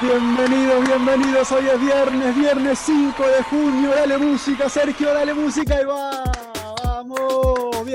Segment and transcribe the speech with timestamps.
[0.00, 1.50] Bienvenidos, bienvenidos.
[1.50, 3.90] Hoy es viernes, viernes 5 de junio.
[3.96, 6.25] Dale música, Sergio, dale música y va.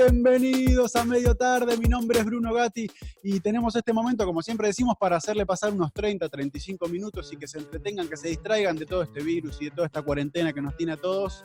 [0.04, 1.76] Bienvenidos a medio tarde.
[1.76, 2.90] Mi nombre es Bruno Gatti
[3.22, 7.36] y tenemos este momento, como siempre decimos, para hacerle pasar unos 30, 35 minutos y
[7.36, 10.52] que se entretengan, que se distraigan de todo este virus y de toda esta cuarentena
[10.52, 11.44] que nos tiene a todos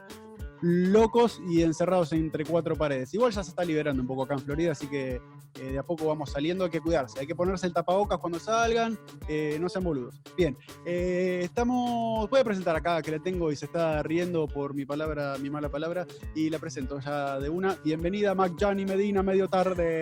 [0.61, 3.13] locos y encerrados entre cuatro paredes.
[3.13, 5.21] Igual ya se está liberando un poco acá en Florida, así que
[5.55, 8.39] eh, de a poco vamos saliendo, hay que cuidarse, hay que ponerse el tapabocas cuando
[8.39, 10.21] salgan, eh, no sean boludos.
[10.35, 14.73] Bien, eh, estamos, voy a presentar acá que le tengo y se está riendo por
[14.73, 17.77] mi palabra, mi mala palabra, y la presento ya de una.
[17.83, 20.01] Bienvenida Mac Johnny Medina, medio tarde.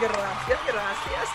[0.00, 1.28] Gracias, gracias.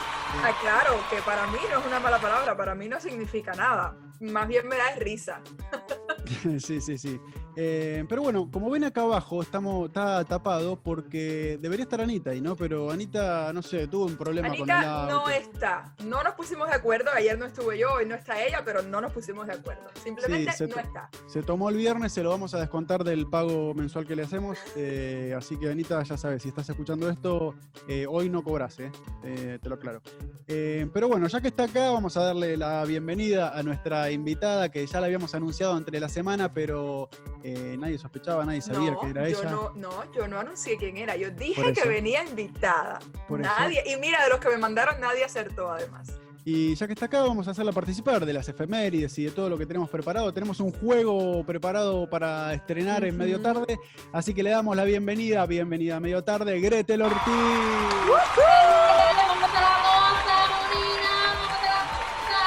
[0.43, 3.95] Aclaro ah, que para mí no es una mala palabra, para mí no significa nada.
[4.19, 5.41] Más bien me da risa.
[6.59, 7.19] sí, sí, sí.
[7.59, 12.39] Eh, pero bueno, como ven acá abajo, estamos, está tapado porque debería estar Anita ahí,
[12.39, 12.55] ¿no?
[12.55, 15.95] Pero Anita, no sé, tuvo un problema con el Anita no está.
[16.05, 17.09] No nos pusimos de acuerdo.
[17.15, 19.87] Ayer no estuve yo, hoy no está ella, pero no nos pusimos de acuerdo.
[20.03, 21.09] Simplemente no está.
[21.25, 24.59] Se tomó el viernes, se lo vamos a descontar del pago mensual que le hacemos.
[24.75, 27.55] Eh, así que Anita, ya sabes, si estás escuchando esto,
[27.87, 28.91] eh, hoy no cobras, ¿eh?
[29.23, 30.03] te lo aclaro.
[30.45, 34.85] pero bueno, ya que está acá, vamos a darle la bienvenida a nuestra invitada que
[34.85, 37.09] ya la habíamos anunciado entre la semana, pero
[37.49, 39.49] eh, nadie sospechaba, nadie sabía que era ella.
[39.49, 41.15] No, no, yo no anuncié quién era.
[41.15, 42.99] Yo dije que venía invitada.
[43.29, 46.19] nadie, y mira, de los que me mandaron, nadie acertó además.
[46.43, 49.49] Y ya que está acá, vamos a hacerla participar de las efemérides y de todo
[49.49, 50.33] lo que tenemos preparado.
[50.33, 53.79] Tenemos un juego preparado para estrenar en medio tarde,
[54.11, 58.76] así que le damos la bienvenida, bienvenida a medio tarde, Gretel Ortiz.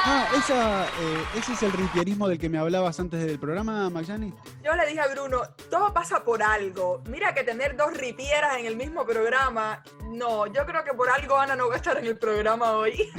[0.03, 4.33] Ah, esa, eh, ese es el ripierismo del que me hablabas antes del programa, Magyani.
[4.63, 7.03] Yo le dije a Bruno, todo pasa por algo.
[7.07, 11.37] Mira que tener dos ripieras en el mismo programa, no, yo creo que por algo
[11.37, 13.11] Ana no va a estar en el programa hoy.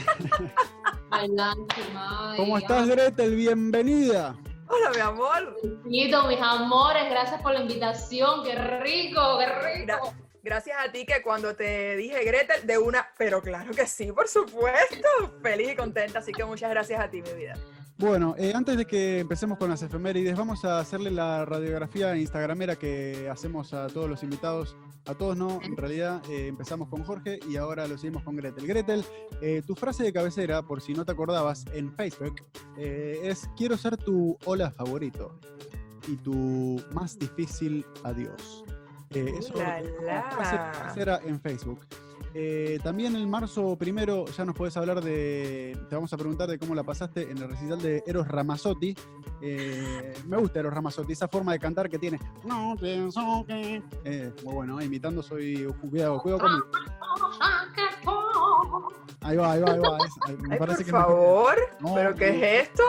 [2.37, 3.37] ¿Cómo estás, Gretel?
[3.37, 4.35] Bienvenida.
[4.69, 5.57] Hola, mi amor.
[5.85, 8.43] mis amores, gracias por la invitación.
[8.43, 10.15] Qué rico, qué rico.
[10.43, 14.27] Gracias a ti que cuando te dije Gretel, de una, pero claro que sí, por
[14.27, 15.09] supuesto,
[15.41, 17.55] feliz y contenta, así que muchas gracias a ti, mi vida.
[17.99, 22.75] Bueno, eh, antes de que empecemos con las efemérides, vamos a hacerle la radiografía instagramera
[22.75, 24.77] que hacemos a todos los invitados.
[25.07, 28.67] A todos no, en realidad eh, empezamos con Jorge y ahora lo seguimos con Gretel.
[28.67, 29.05] Gretel,
[29.41, 32.45] eh, tu frase de cabecera, por si no te acordabas, en Facebook,
[32.77, 35.39] es quiero ser tu hola favorito
[36.09, 38.65] y tu más difícil adiós.
[39.15, 41.81] Eh, eso la, en Facebook.
[42.35, 45.79] Eh, también el marzo primero ya nos puedes hablar de.
[45.89, 48.97] Te vamos a preguntar de cómo la pasaste en el recital de Eros Ramazzotti.
[49.43, 52.19] Eh, me gusta Eros Ramazzotti, esa forma de cantar que tiene.
[52.45, 53.83] No pienso que.
[54.45, 55.67] muy bueno, imitando soy.
[55.91, 56.67] Cuidado, cuidado conmigo.
[59.21, 59.99] Ahí va, ahí va, ahí va.
[60.49, 61.57] me parece por favor,
[61.95, 62.83] ¿pero qué es esto?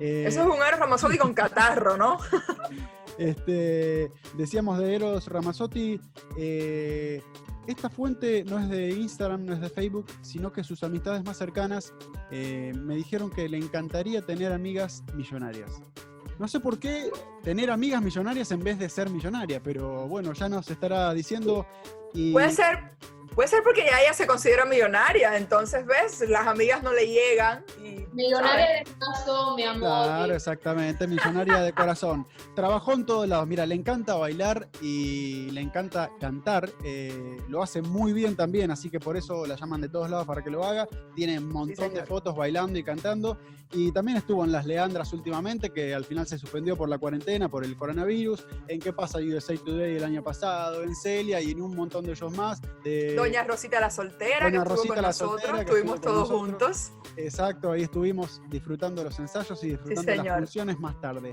[0.00, 2.18] Eso es un Eros Ramazzotti con catarro, ¿no?
[3.18, 6.00] Este, decíamos de Eros Ramazzotti,
[6.38, 7.22] eh,
[7.66, 11.36] esta fuente no es de Instagram, no es de Facebook, sino que sus amistades más
[11.36, 11.94] cercanas
[12.30, 15.82] eh, me dijeron que le encantaría tener amigas millonarias.
[16.38, 17.10] No sé por qué
[17.44, 21.66] tener amigas millonarias en vez de ser millonaria, pero bueno, ya nos estará diciendo.
[22.32, 22.96] Puede ser
[23.34, 26.28] Puede ser porque ya ella se considera millonaria, entonces, ¿ves?
[26.28, 27.64] Las amigas no le llegan.
[28.12, 30.06] millonaria de corazón, mi amor.
[30.06, 32.26] Claro, exactamente, millonaria de corazón.
[32.54, 36.68] Trabajó en todos lados, mira, le encanta bailar y le encanta cantar.
[36.84, 40.26] Eh, lo hace muy bien también, así que por eso la llaman de todos lados
[40.26, 40.86] para que lo haga.
[41.14, 43.38] Tiene un montón de fotos bailando y cantando.
[43.72, 47.48] Y también estuvo en Las Leandras últimamente, que al final se suspendió por la cuarentena,
[47.48, 48.46] por el coronavirus.
[48.68, 50.82] En ¿Qué pasa USA Today el año pasado?
[50.82, 52.60] En Celia y en un montón de ellos más.
[52.84, 56.92] De, Doña Rosita la Soltera, que estuvo con nosotros, estuvimos todos juntos.
[57.16, 61.30] Exacto, ahí estuvimos disfrutando los ensayos y disfrutando las funciones más tarde.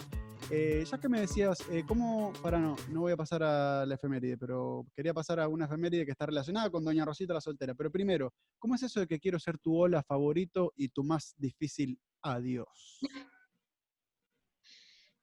[0.51, 3.95] Eh, ya que me decías, eh, ¿cómo, para no, no voy a pasar a la
[3.95, 7.75] efeméride, pero quería pasar a una efeméride que está relacionada con Doña Rosita la Soltera,
[7.75, 11.35] pero primero, ¿cómo es eso de que quiero ser tu hola favorito y tu más
[11.37, 12.99] difícil adiós?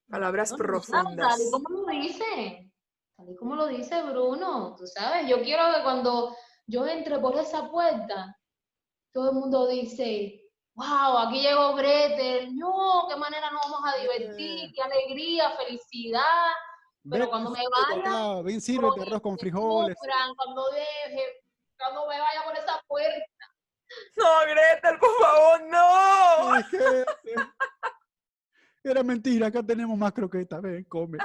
[0.08, 1.50] Palabras profundas.
[1.50, 2.70] ¿Cómo lo dice?
[3.38, 6.36] ¿Cómo lo dice Bruno, tú sabes, yo quiero que cuando
[6.66, 8.36] yo entre por esa puerta,
[9.12, 10.45] todo el mundo dice,
[10.76, 16.52] wow, aquí llegó Gretel, no, qué manera nos vamos a divertir, qué alegría, felicidad.
[17.08, 19.96] Pero cuando me vaya, ven, sírvete arroz con frijoles.
[20.36, 21.22] Cuando deje,
[21.78, 23.26] cuando me vaya por esa puerta.
[24.16, 26.52] No, Gretel, por favor, no.
[26.52, 27.04] Ay, gente.
[28.82, 31.18] Era mentira, acá tenemos más croquetas, ven, come.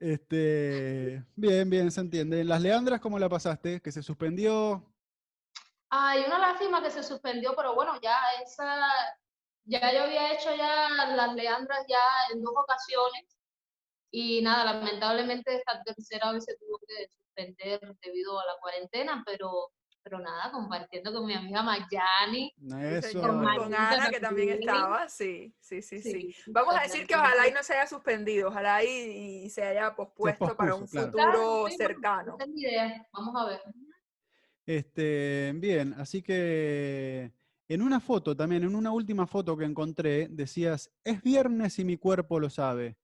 [0.00, 2.42] Este, bien, bien, se entiende.
[2.42, 3.80] Las Leandras, ¿cómo la pasaste?
[3.80, 4.84] Que se suspendió.
[5.98, 8.86] Ay, una lástima que se suspendió, pero bueno, ya esa,
[9.64, 13.38] ya yo había hecho ya las Leandras ya en dos ocasiones
[14.10, 19.70] y nada, lamentablemente esta tercera vez se tuvo que suspender debido a la cuarentena, pero,
[20.02, 22.54] pero nada, compartiendo con mi amiga Mayani.
[22.78, 23.20] Eso.
[23.22, 26.32] Con muchas Ana, que también estaba, sí, sí, sí, sí.
[26.32, 29.62] Sí, Vamos a decir que ojalá y no se haya suspendido, ojalá y, y se
[29.62, 31.32] haya pospuesto para pospuso, un claro.
[31.32, 32.36] futuro Claro, sí, cercano.
[33.12, 33.62] Vamos a ver.
[34.66, 37.32] Este, bien, así que
[37.68, 41.96] en una foto también, en una última foto que encontré, decías, es viernes y mi
[41.96, 42.98] cuerpo lo sabe.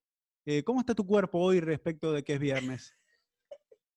[0.45, 2.95] Eh, ¿Cómo está tu cuerpo hoy respecto de que es viernes?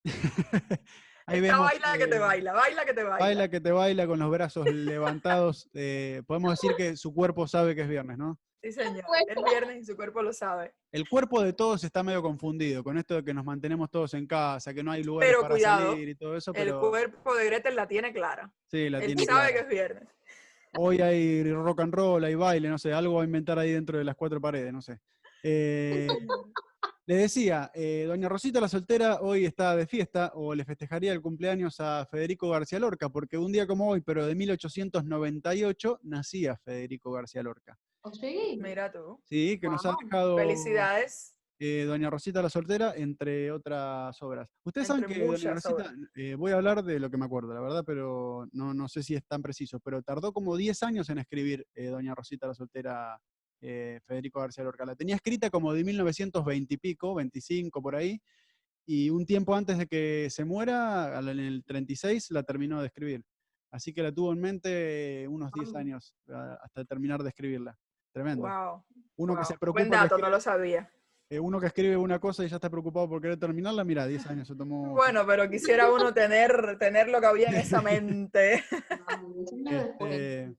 [1.28, 3.26] Ahí vemos, baila que te baila, baila que te baila.
[3.26, 5.68] Baila que te baila con los brazos levantados.
[5.74, 8.40] eh, podemos decir que su cuerpo sabe que es viernes, ¿no?
[8.66, 9.04] Sí, señor.
[9.28, 10.74] Es viernes y su cuerpo lo sabe.
[10.92, 14.26] El cuerpo de todos está medio confundido con esto de que nos mantenemos todos en
[14.26, 17.36] casa, que no hay lugares Pero para cuidado, salir y todo eso, El pero cuerpo
[17.36, 18.52] de Gretel la tiene clara.
[18.66, 19.54] sí, la Él tiene sabe clara.
[19.54, 20.10] que es viernes.
[20.78, 24.00] Hoy hay rock and roll, hay baile, no sé, algo va a inventar ahí dentro
[24.00, 25.00] de las cuatro paredes, no sé.
[25.44, 26.08] Eh,
[27.06, 31.22] le decía, eh, doña Rosita la soltera hoy está de fiesta o le festejaría el
[31.22, 37.12] cumpleaños a Federico García Lorca, porque un día como hoy, pero de 1898, nacía Federico
[37.12, 37.78] García Lorca.
[38.06, 38.58] ¿O sí?
[38.62, 39.20] Mira tú.
[39.24, 41.36] Sí, que nos ha dejado Felicidades.
[41.58, 44.48] eh, Doña Rosita la soltera, entre otras obras.
[44.64, 47.62] Ustedes saben que Doña Rosita, eh, voy a hablar de lo que me acuerdo, la
[47.62, 51.18] verdad, pero no, no sé si es tan preciso, pero tardó como 10 años en
[51.18, 53.20] escribir eh, Doña Rosita la soltera,
[53.62, 54.86] eh, Federico García Lorca.
[54.86, 58.22] La tenía escrita como de 1920 y pico, 25 por ahí,
[58.86, 63.24] y un tiempo antes de que se muera, en el 36, la terminó de escribir.
[63.72, 65.80] Así que la tuvo en mente unos 10 Ah.
[65.80, 67.76] años a- hasta terminar de escribirla.
[68.16, 68.44] Tremendo.
[68.48, 68.84] Wow.
[69.18, 70.90] Uno que se preocupa Buen dato, no lo sabía.
[71.30, 74.26] eh, uno que escribe una cosa y ya está preocupado por querer terminarla, mira, 10
[74.28, 74.94] años se tomó.
[74.96, 78.64] Bueno, pero quisiera uno tener, tener lo que había en esa mente.
[80.00, 80.56] Este,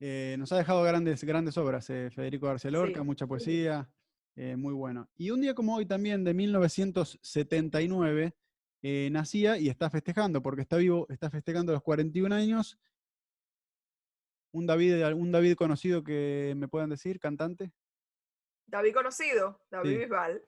[0.00, 3.28] eh, nos ha dejado grandes, grandes obras, eh, Federico García Lorca, Sí, mucha sí.
[3.28, 3.88] poesía,
[4.36, 5.08] eh, muy bueno.
[5.16, 8.34] Y un día como hoy también, de 1979,
[8.82, 12.78] eh, nacía y está festejando, porque está vivo, está festejando los 41 años.
[14.54, 17.72] Un David, un David conocido que me puedan decir, cantante.
[18.66, 19.96] David conocido, David Sí.
[19.98, 20.42] Bisbal.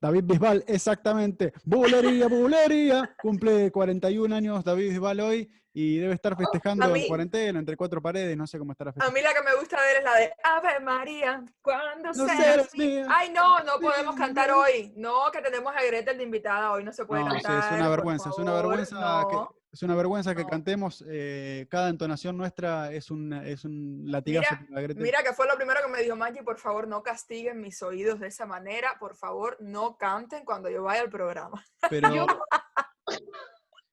[0.00, 1.52] David Bisbal, exactamente.
[1.64, 3.16] Bulería, bulería.
[3.20, 8.02] Cumple 41 años David Bisbal hoy y debe estar festejando en mí- cuarentena, entre cuatro
[8.02, 9.18] paredes, no sé cómo estará A festejando.
[9.18, 13.06] mí la que me gusta ver es la de Ave María, cuando No seas mía.
[13.08, 14.92] Ay, no, no podemos cantar hoy.
[14.94, 17.72] No, que tenemos a Gretel de invitada hoy, no se puede No, sí, cantar.
[17.72, 19.28] es una vergüenza, es una vergüenza no.
[19.48, 20.48] que, es una vergüenza que no.
[20.48, 21.04] cantemos.
[21.08, 24.94] eh, cada entonación nuestra es un, es un latigazo Mira.
[24.96, 28.18] Mira que fue lo primero que me dijo Maggie, por favor no castiguen mis oídos
[28.18, 31.64] de esa manera, por favor no canten cuando yo vaya al programa.
[31.88, 32.26] Pero,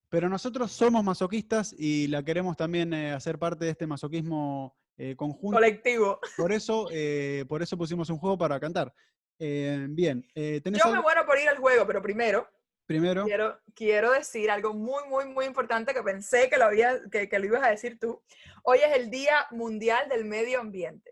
[0.09, 5.15] pero nosotros somos masoquistas y la queremos también eh, hacer parte de este masoquismo eh,
[5.15, 5.55] conjunto.
[5.55, 6.19] Colectivo.
[6.35, 8.91] Por eso, eh, por eso pusimos un juego para cantar.
[9.37, 12.47] Bien, ¿tenés Yo me muero por ir al juego, pero primero
[12.85, 13.25] primero?
[13.25, 17.39] quiero, quiero decir algo muy, muy, muy importante que pensé que lo, había, que, que
[17.39, 18.21] lo ibas a decir tú.
[18.63, 21.11] Hoy es el Día Mundial del Medio Ambiente.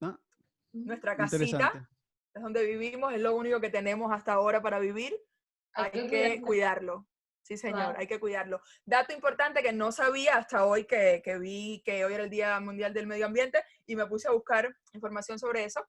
[0.00, 0.18] Ah,
[0.72, 1.88] Nuestra casita,
[2.34, 5.14] es donde vivimos, es lo único que tenemos hasta ahora para vivir.
[5.74, 7.06] Hay Hay que que cuidarlo.
[7.42, 8.60] Sí, señor, hay que cuidarlo.
[8.84, 12.58] Dato importante que no sabía hasta hoy que, que vi que hoy era el Día
[12.60, 15.84] Mundial del Medio Ambiente y me puse a buscar información sobre eso.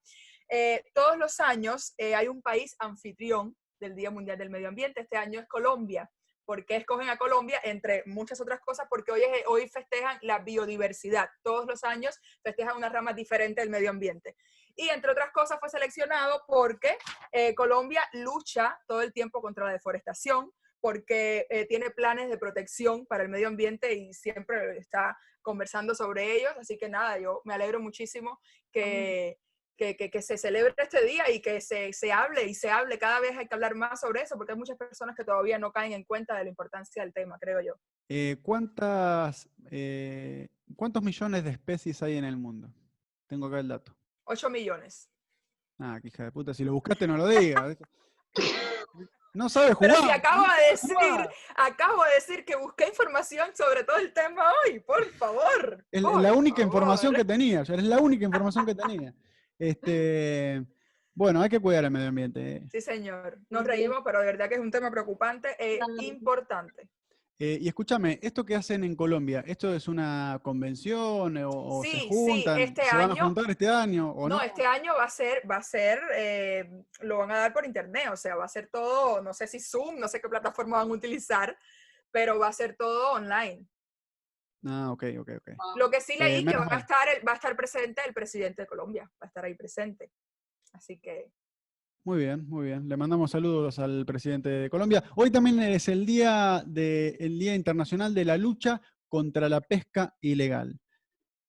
[0.49, 5.01] Eh, todos los años eh, hay un país anfitrión del Día Mundial del Medio Ambiente.
[5.01, 6.09] Este año es Colombia.
[6.45, 7.59] ¿Por qué escogen a Colombia?
[7.63, 11.29] Entre muchas otras cosas, porque hoy, hoy festejan la biodiversidad.
[11.41, 14.35] Todos los años festejan una rama diferente del medio ambiente.
[14.75, 16.97] Y entre otras cosas fue seleccionado porque
[17.31, 23.05] eh, Colombia lucha todo el tiempo contra la deforestación, porque eh, tiene planes de protección
[23.05, 26.53] para el medio ambiente y siempre está conversando sobre ellos.
[26.57, 28.39] Así que nada, yo me alegro muchísimo
[28.71, 29.37] que,
[29.77, 32.97] que, que- que se celebre este día y que se, se hable y se hable.
[32.99, 35.71] Cada vez hay que hablar más sobre eso, porque hay muchas personas que todavía no
[35.71, 37.73] caen en cuenta de la importancia del tema, creo yo.
[38.09, 42.69] Eh, ¿cuántas, eh, ¿Cuántos millones de especies hay en el mundo?
[43.27, 43.95] Tengo acá el dato.
[44.25, 45.09] 8 millones.
[45.79, 47.77] Ah, qué hija de puta, si lo buscaste no lo digas.
[49.35, 50.11] No sabe Pero jugar.
[50.13, 51.29] si acabo no de decir, jugar.
[51.57, 55.83] acabo de decir que busqué información sobre todo el tema hoy, por favor.
[55.89, 57.25] Es por la única información favor.
[57.25, 59.11] que tenía, es la única información que tenía.
[59.59, 60.65] Este,
[61.15, 62.55] Bueno, hay que cuidar el medio ambiente.
[62.55, 62.63] eh.
[62.71, 63.37] Sí, señor.
[63.49, 63.67] Nos Sí.
[63.67, 66.89] reímos, pero de verdad que es un tema preocupante e importante.
[67.37, 71.83] Eh, y escúchame, esto que hacen en Colombia, ¿esto es una convención eh, o, o
[71.83, 72.59] Sí, se sí, juntan?
[72.59, 74.37] este ¿Se van a año- juntar este año o no?
[74.37, 76.69] No, este año va a ser, va a ser, eh,
[77.01, 79.59] lo van a dar por internet, o sea, va a ser todo, no sé si
[79.59, 81.55] Zoom, no sé qué plataforma van a utilizar,
[82.11, 83.65] pero va a ser todo online.
[84.65, 85.49] Ah, ok, ok, ok.
[85.77, 88.01] Lo que sí Eh, leí que menos va a estar, el- va a estar presente
[88.07, 90.11] el presidente de Colombia, va a estar ahí presente.
[90.73, 91.31] Así que
[92.05, 92.89] Muy bien, muy bien.
[92.89, 95.03] Le mandamos saludos al presidente de Colombia.
[95.15, 100.13] Hoy también es el día, de, el día Internacional de la Lucha contra la Pesca
[100.19, 100.77] Ilegal.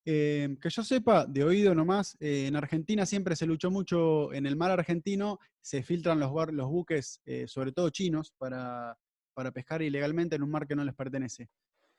[0.07, 4.47] Eh, que yo sepa, de oído nomás, eh, en Argentina siempre se luchó mucho en
[4.47, 8.97] el mar argentino, se filtran los, bar- los buques, eh, sobre todo chinos, para,
[9.35, 11.49] para pescar ilegalmente en un mar que no les pertenece.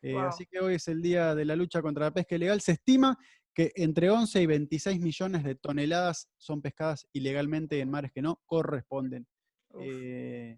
[0.06, 0.28] Eh, Wow.
[0.28, 2.62] Así que hoy es el día de la lucha contra la pesca ilegal.
[2.62, 3.18] Se estima
[3.56, 8.40] que entre 11 y 26 millones de toneladas son pescadas ilegalmente en mares que no
[8.46, 9.26] corresponden.
[9.80, 10.58] Eh,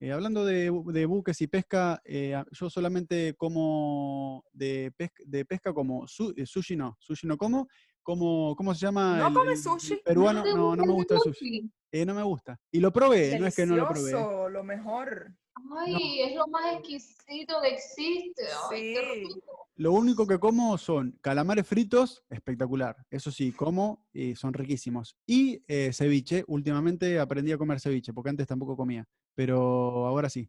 [0.00, 5.44] eh, hablando de, bu- de buques y pesca, eh, yo solamente como de, pes- de
[5.44, 7.66] pesca como su- eh, sushi no, sushi no como,
[8.02, 9.18] como ¿cómo se llama?
[9.18, 9.96] ¿No el- come el- el sushi?
[10.04, 11.70] peruano, no, no me gusta el sushi.
[11.90, 12.58] Eh, no me gusta.
[12.70, 14.50] Y lo probé, no es que no lo probé.
[14.50, 15.32] lo mejor.
[15.78, 18.42] Ay, es lo más exquisito que existe.
[18.70, 19.40] Ay, Sí.
[19.76, 22.96] Lo único que como son calamares fritos, espectacular.
[23.10, 25.16] Eso sí, como y son riquísimos.
[25.26, 29.04] Y eh, ceviche, últimamente aprendí a comer ceviche, porque antes tampoco comía.
[29.34, 30.48] Pero ahora sí.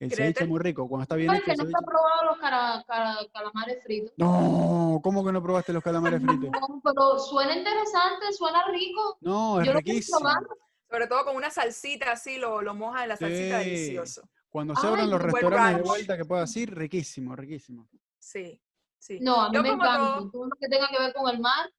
[0.00, 1.70] El ceviche es muy rico, cuando está bien hecho que no ceviche.
[1.78, 4.12] está probado los cara- cara- calamares fritos.
[4.18, 6.50] No, ¿cómo que no probaste los calamares fritos?
[6.52, 9.16] No, pero suena interesante, suena rico.
[9.22, 10.18] No, es Yo lo quiero riquísimo.
[10.90, 13.70] Sobre todo con una salsita así, lo, lo mojas en la salsita, Sí.
[13.70, 14.22] delicioso.
[14.48, 17.88] Cuando se abran los restaurantes de vuelta que puedas ir, riquísimo, riquísimo.
[18.18, 18.60] Sí,
[18.98, 19.18] sí.
[19.20, 19.96] No, a mí Yo me encanta.
[20.18, 21.70] todo- Todo lo que tenga que ver con el mar,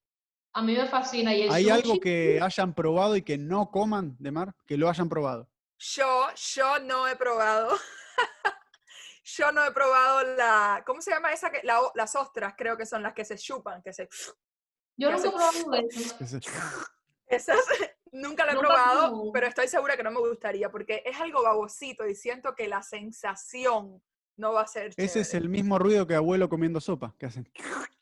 [0.54, 1.34] a mí me fascina.
[1.34, 4.56] Y el ¿Hay sushi, algo que hayan probado y que no coman de mar?
[4.68, 5.50] Que lo hayan probado.
[5.78, 7.76] Yo, yo no he probado.
[9.24, 10.84] yo no he probado la.
[10.86, 11.50] ¿Cómo se llama esa?
[11.52, 14.10] Que, la las ostras, creo que son las que se chupan, que se.
[14.98, 15.54] Yo nunca he probado
[16.20, 16.40] eso.
[17.28, 17.60] Esas
[18.12, 21.44] nunca la he Nunca probado, pero estoy segura que no me gustaría porque es algo
[21.44, 24.01] babosito y siento que la sensación
[24.38, 24.94] no va a ser.
[24.98, 27.50] Ese es el mismo ruido que abuelo comiendo sopa, que hacen.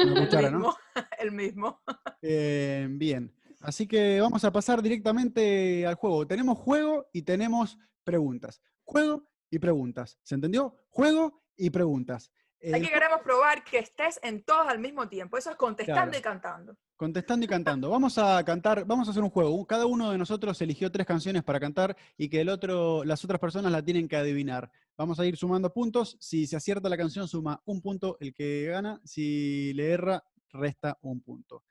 [0.00, 0.58] Una el cuchara, ¿no?
[0.58, 0.76] mismo.
[1.18, 1.80] El mismo.
[2.22, 3.34] Eh, bien.
[3.60, 6.26] Así que vamos a pasar directamente al juego.
[6.26, 8.60] Tenemos juego y tenemos preguntas.
[8.84, 10.18] Juego y preguntas.
[10.22, 10.74] ¿Se entendió?
[10.88, 12.32] Juego y preguntas.
[12.74, 15.38] Aquí queremos probar que estés en todos al mismo tiempo.
[15.38, 16.18] Eso es contestando Claro.
[16.18, 16.76] y cantando.
[16.96, 17.88] Contestando y cantando.
[17.88, 19.66] Vamos a cantar, vamos a hacer un juego.
[19.66, 23.40] Cada uno de nosotros eligió tres canciones para cantar y que el otro, las otras
[23.40, 24.70] personas la tienen que adivinar.
[24.98, 26.18] Vamos a ir sumando puntos.
[26.20, 29.00] Si se acierta la canción, suma un punto el que gana.
[29.04, 31.64] Si le erra, resta un punto.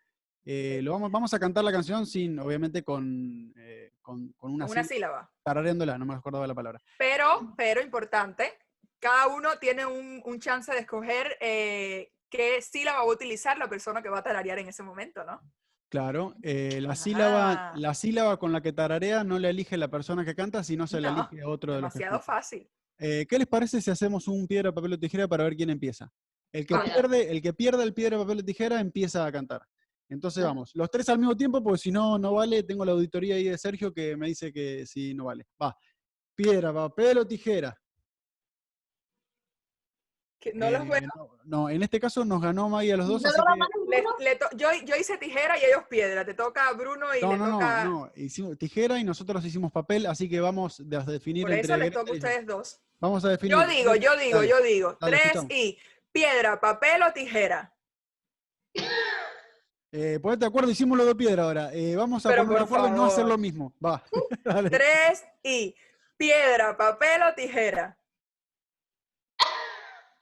[0.45, 4.65] Eh, lo vamos, vamos a cantar la canción sin, obviamente, con, eh, con, con una,
[4.65, 5.29] Una síl- sílaba.
[5.43, 6.81] tarareándola, no me acordaba la palabra.
[6.97, 8.53] Pero, pero importante,
[8.99, 13.67] cada uno tiene un, un chance de escoger eh, qué sílaba va a utilizar la
[13.69, 15.41] persona que va a tararear en ese momento, ¿no?
[15.89, 17.73] Claro, eh, la, sílaba, Ah.
[17.75, 21.01] la sílaba con la que tararea no la elige la persona que canta, sino se
[21.01, 22.69] la elige otro de los Demasiado fácil.
[22.99, 26.11] Eh, ¿Qué les parece si hacemos un piedra, papel o tijera para ver quién empieza?
[26.51, 26.91] El que, Vale.
[26.93, 29.61] pierde, el que pierda el piedra, papel o tijera empieza a cantar.
[30.09, 30.47] Entonces Ah.
[30.47, 32.61] vamos, los tres al mismo tiempo, porque si no, no vale.
[32.63, 35.47] Tengo la auditoría ahí de Sergio que me dice que sí, no vale.
[35.61, 35.75] Va,
[36.35, 37.75] piedra, papel o tijera.
[40.39, 41.01] Que no los Eh, veo.
[41.15, 43.97] no, no, en este caso nos ganó Maggie a los dos, ¿Yo así que...
[43.97, 46.23] Le- le to- yo, yo hice tijera y ellos piedra.
[46.23, 47.83] Te toca a Bruno y No, le no, no, toca.
[47.83, 51.77] no, hicimos tijera y nosotros hicimos papel, así que vamos a definir Por entre eso
[51.77, 52.79] les toca a ustedes dos.
[53.01, 53.57] Vamos a definir.
[53.57, 54.97] Yo digo, yo digo, Dale, yo digo.
[55.01, 55.51] dale, Tres escuchamos.
[55.51, 55.77] y
[56.11, 57.73] piedra, papel o tijera.
[59.91, 61.73] Eh, ponete de acuerdo, hicimos lo de piedra ahora.
[61.73, 63.73] Eh, vamos a Pero poner de por acuerdo y no hacer lo mismo.
[63.83, 64.03] Va.
[64.45, 64.69] Dale.
[64.69, 65.75] Tres y
[66.15, 67.97] piedra, papel o tijera.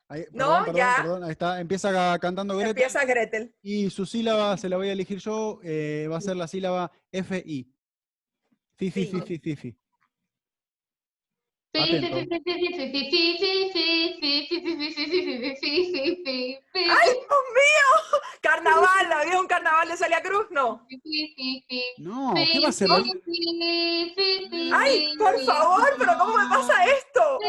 [0.09, 0.95] Ahí, No, perdón, perdón, ya.
[0.97, 1.59] perdón, ahí está.
[1.59, 2.69] Empieza ca- cantando Greta.
[2.69, 3.53] Empieza Gretel.
[3.61, 5.59] Y su sílaba se la voy a elegir yo.
[5.63, 7.69] eh, va a ser la sílaba F-I.
[8.77, 9.05] Fi, fi,
[9.55, 9.77] fi,
[11.83, 12.17] Atento.
[16.73, 17.89] ¡Ay, Dios mío!
[18.41, 20.47] Carnaval, ¿había un carnaval de Celia Cruz?
[20.51, 20.87] No.
[21.97, 22.87] No, ¿qué va a ser?
[24.73, 25.95] ¡Ay, por favor!
[25.97, 27.39] ¿Pero cómo me pasa esto?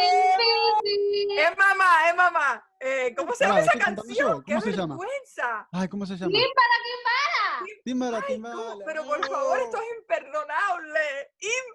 [1.36, 2.64] ¡Es mamá, es mamá!
[2.80, 4.44] Eh, ¿Cómo se llama Pará, esa canción?
[4.44, 4.96] ¡Qué ¿Cómo se llama?
[4.96, 5.68] vergüenza!
[5.72, 6.30] Ay, ¿cómo se llama?
[6.30, 7.82] Timbala, timbala.
[7.84, 8.54] Timbala, timbala.
[8.54, 9.82] no, pero por favor, esto no.
[9.82, 11.00] es imperdonable.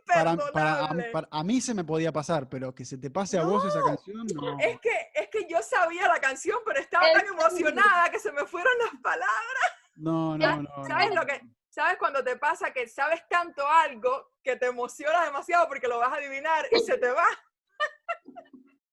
[0.05, 1.03] Para, para- Imperdonable.
[1.12, 3.79] para- a mí se me podía pasar, pero que se te pase a vos esa
[3.79, 3.86] No.
[3.88, 4.57] canción, no.
[4.60, 8.31] Es que, es que yo sabía la canción, pero estaba ¿En tan emocionada que se
[8.31, 9.69] me fueron las palabras.
[9.95, 10.86] No, no, no.
[10.88, 11.15] ¿Sabes no.
[11.22, 15.88] lo que, ¿Sabes cuando te pasa que sabes tanto algo que te emociona demasiado porque
[15.88, 17.25] lo vas a adivinar y se te va?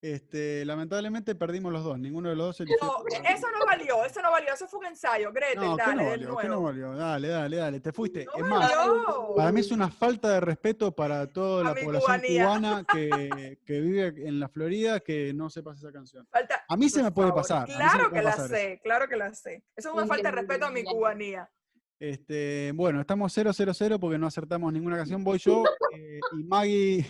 [0.02, 2.78] Este, lamentablemente perdimos los dos, ninguno de los dos eligió.
[2.80, 5.30] No, eso no valió, eso no valió, eso fue un ensayo.
[5.30, 6.36] Gretel, No, ¿qué dale, no de valió?
[6.38, 6.92] ¿Qué no valió?
[6.94, 8.24] Dale, dale, dale, te fuiste.
[8.24, 9.34] No es más, valió.
[9.36, 12.44] para mí es una falta de respeto para toda la población cubanía.
[12.46, 16.26] cubana que, que vive en la Florida que no sepas esa canción.
[16.30, 17.42] Falta- A mí se me puede favor.
[17.42, 19.64] pasar, Claro puede que la pasar sé, claro que la sé.
[19.76, 21.50] Eso es una falta de respeto a mi cubanía.
[21.98, 25.22] Este, bueno, estamos 0-0-0 porque no acertamos ninguna canción.
[25.22, 25.62] Voy yo
[25.94, 27.06] eh, y Maggie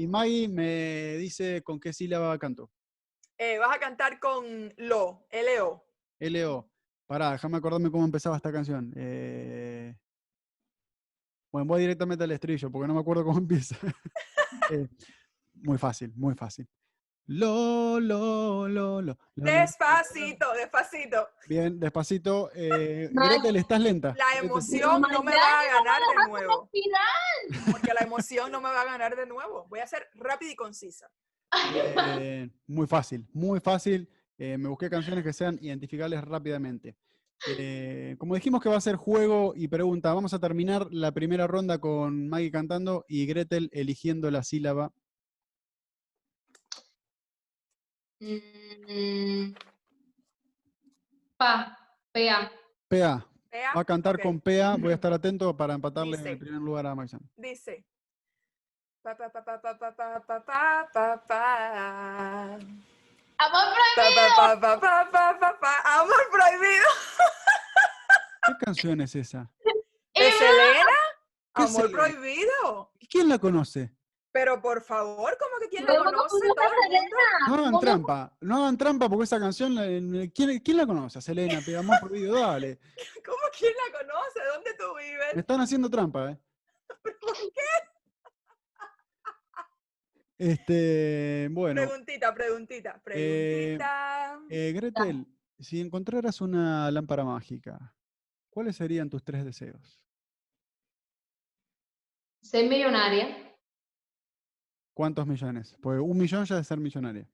[0.00, 2.70] y Maggie me dice con qué sílaba canto.
[3.36, 5.84] Eh, vas a cantar con lo, L-O.
[6.18, 6.70] L-O.
[7.06, 8.94] Pará, déjame acordarme cómo empezaba esta canción.
[8.96, 9.94] Eh,
[11.52, 13.76] Bueno, voy directamente al estribillo porque no me acuerdo cómo empieza.
[14.70, 14.88] Eh,
[15.52, 16.66] muy fácil, muy fácil.
[17.26, 19.18] Lo, lo, lo, lo.
[19.36, 21.28] Despacito, despacito.
[21.48, 22.50] Bien, despacito.
[22.54, 23.08] Eh.
[23.12, 24.14] Gretel, estás lenta.
[24.18, 26.70] La Gretel, emoción no me va a ganar de nuevo.
[27.70, 29.66] Porque la emoción no me va a ganar de nuevo.
[29.68, 31.10] Voy a ser rápida y concisa.
[32.20, 34.08] Eh, muy fácil, muy fácil.
[34.38, 36.96] Eh, me busqué canciones que sean identificables rápidamente.
[37.58, 41.46] Eh, como dijimos que va a ser juego y pregunta, vamos a terminar la primera
[41.46, 44.92] ronda con Maggie cantando y Gretel eligiendo la sílaba.
[48.20, 49.54] Mm,
[51.38, 51.78] pa,
[52.12, 52.52] pea.
[52.88, 53.26] PA.
[53.50, 54.76] Vea, Va a cantar con PA.
[54.78, 57.20] Voy a estar atento para empatarle en el primer lugar a Maxan.
[57.36, 57.84] Dice.
[59.02, 62.58] Pa, pa, pa, pa, pa, pa, pa, pa, pa, pa, pa.
[63.38, 64.36] Amor prohibido.
[64.36, 66.00] pa, pa, pa, pa, pa, pa.
[66.00, 66.86] Amor prohibido.
[68.46, 69.50] ¿Qué canción es esa?
[69.64, 70.96] ¿De Eh, Selena?
[71.54, 72.92] ¿Qué Amor prohibido.
[72.98, 73.94] ¿Y ¿Quién la conoce?
[74.32, 75.36] Pero por favor,
[75.96, 76.36] conoce?
[77.48, 77.80] No hagan ¿Cómo?
[77.80, 79.74] trampa, no hagan trampa porque esa canción,
[80.34, 81.18] ¿quién, quién la conoce?
[81.18, 82.78] A Selena, te amor prohibido, dale.
[83.24, 84.40] ¿Cómo quién la conoce?
[84.54, 85.34] ¿Dónde tú vives?
[85.34, 86.38] Me están haciendo trampa, ¿eh?
[90.38, 94.40] Este, bueno, Preguntita, preguntita, Eh, preguntita.
[94.48, 95.26] eh, Gretel,
[95.58, 97.94] si encontraras una lámpara mágica,
[98.48, 100.00] ¿cuáles serían tus tres deseos?
[102.40, 103.49] Ser millonaria.
[105.00, 105.74] ¿Cuántos millones?
[105.80, 107.26] Pues un millón ya de ser millonaria.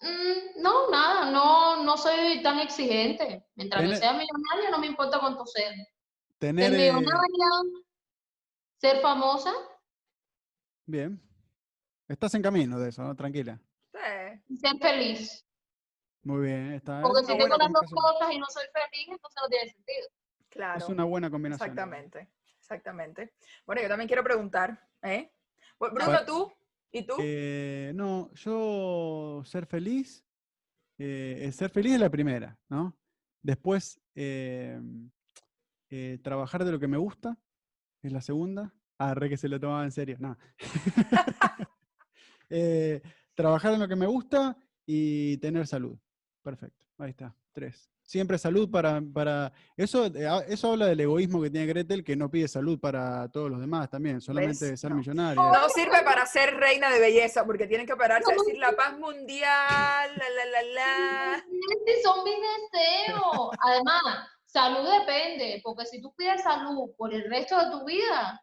[0.00, 3.44] Mm, no, nada, no, no soy tan exigente.
[3.56, 5.68] Mientras que Tener- sea millonaria, no me importa cuánto sea.
[6.38, 7.48] Tener, Ser eh, millonaria,
[8.76, 9.52] ser famosa
[10.84, 11.20] bien.
[12.06, 13.16] Estás en camino de eso, ¿no?
[13.16, 13.60] Tranquila.
[13.92, 14.40] Sí.
[14.50, 15.44] y ser feliz.
[16.22, 17.02] Muy bien, está.
[17.02, 20.06] Porque si tengo las dos cosas y no soy feliz, entonces no tiene sentido.
[20.50, 20.78] Claro.
[20.78, 21.68] Es una buena combinación.
[21.68, 22.28] Exactamente,
[22.60, 23.34] exactamente.
[23.66, 25.32] Bueno, yo también quiero preguntar, ¿eh?
[25.80, 26.52] Bruno, tú,
[26.92, 27.14] ¿y tú?
[27.20, 30.24] Eh, no, yo ser feliz,
[30.98, 32.96] eh, ser feliz es la primera, ¿no?
[33.42, 34.80] Después, eh,
[36.22, 37.38] trabajar de lo que me gusta
[38.02, 38.74] es la segunda.
[38.98, 40.36] Ah, re que se lo tomaba en serio, no.
[43.34, 45.98] Trabajar en lo que me gusta y tener salud.
[46.42, 47.90] Perfecto, ahí está, tres.
[48.06, 49.52] Siempre salud para, para...
[49.76, 53.50] Eso, eh, eso habla del egoísmo que tiene Gretel, que no pide salud para todos
[53.50, 54.80] los demás también, solamente ¿Ves?
[54.80, 54.96] ser No.
[54.98, 55.42] millonaria.
[55.42, 58.96] No sirve para ser reina de belleza, porque tienen que pararse a decir la paz
[58.96, 61.36] mundial, la, la, la, la.
[61.36, 62.36] Este son mis
[62.72, 63.50] deseos.
[63.60, 64.02] Además,
[64.44, 68.40] salud depende, porque si tú pides salud por el resto de tu vida,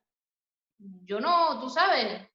[1.06, 2.28] yo no, tú sabes,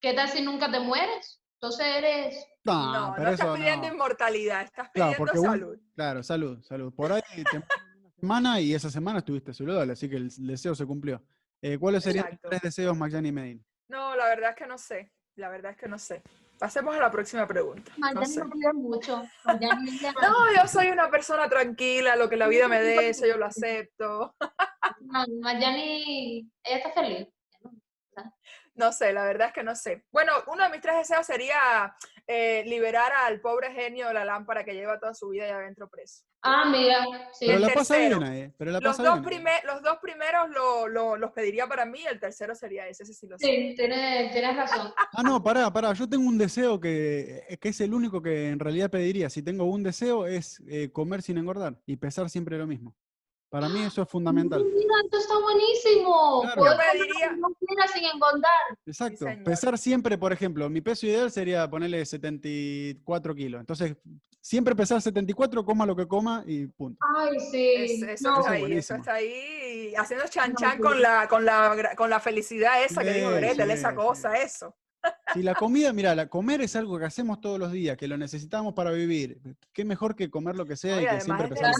[0.00, 1.40] ¿qué tal si nunca te mueres?
[1.62, 3.94] Entonces eres, No, No, no pero estás eso pidiendo no.
[3.94, 5.78] inmortalidad, estás Claro, pidiendo un- salud.
[5.94, 6.92] Claro, salud, salud.
[6.92, 10.84] Por ahí te una semana y esa semana estuviste saludable, así que el deseo se
[10.84, 11.22] cumplió.
[11.60, 13.64] Eh, ¿Cuáles serían tres deseos, Magyani Medin?
[13.88, 15.12] No, la verdad es que no sé.
[15.36, 16.22] La verdad es que no sé.
[16.58, 17.92] Pasemos a la próxima pregunta.
[18.12, 18.40] No sé.
[18.40, 19.22] no pide mucho.
[20.20, 23.46] No, yo soy una persona tranquila, lo que la vida me dé, eso yo lo
[23.46, 24.34] acepto.
[25.02, 27.28] Ma- Mayani, ella está feliz.
[28.74, 30.04] No sé, la verdad es que no sé.
[30.10, 31.94] Bueno, uno de mis tres deseos sería
[32.26, 35.88] eh, liberar al pobre genio de la lámpara que lleva toda su vida allá adentro
[35.90, 36.24] preso.
[36.44, 37.04] Ah, mira,
[37.34, 37.46] sí.
[37.46, 39.24] Pero la pasa bien pero la Los pasa dos, bien.
[39.24, 39.44] ahí.
[39.44, 43.14] prime- los dos primeros lo- lo- los pediría para mí, el tercero sería ese, ese
[43.14, 43.46] sí lo sé.
[43.46, 44.92] Sí, tienes, tienes razón.
[45.12, 45.92] Ah, no, pará, pará.
[45.92, 49.30] Yo tengo un deseo que, eh, que es el único que en realidad pediría.
[49.30, 52.96] Si tengo un deseo es eh, comer sin engordar y pesar siempre lo mismo.
[53.52, 54.64] Para mí eso es fundamental.
[54.64, 56.40] Mira, esto está buenísimo.
[56.40, 56.62] Claro.
[56.62, 58.50] Poder Yo sin engordar.
[58.86, 59.26] Exacto.
[59.44, 63.60] Pesar siempre, por ejemplo, mi peso ideal sería ponerle 74 kilos.
[63.60, 63.94] Entonces,
[64.40, 66.98] siempre pesar 74, coma lo que coma y punto.
[67.14, 67.74] Ay, sí.
[67.76, 68.98] Es- eso No, está Eso es ahí, eso buenísimo.
[69.00, 70.82] está ahí, haciendo chan No, chan sí.
[70.82, 73.96] con la, con la, con la felicidad esa que dijo Gretel, sí, esa sí.
[73.96, 74.74] cosa, eso.
[75.34, 78.16] Si la comida, mira, la comer es algo que hacemos todos los días, que lo
[78.16, 79.40] necesitamos para vivir.
[79.74, 81.72] Qué mejor que comer lo que sea No, y que siempre es pesar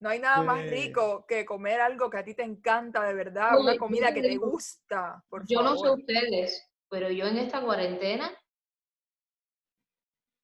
[0.00, 3.14] No hay nada más Pues- rico que comer algo que a ti te encanta de
[3.14, 7.62] verdad, una comida que te gusta, por Yo no sé ustedes, pero yo en esta
[7.62, 8.30] cuarentena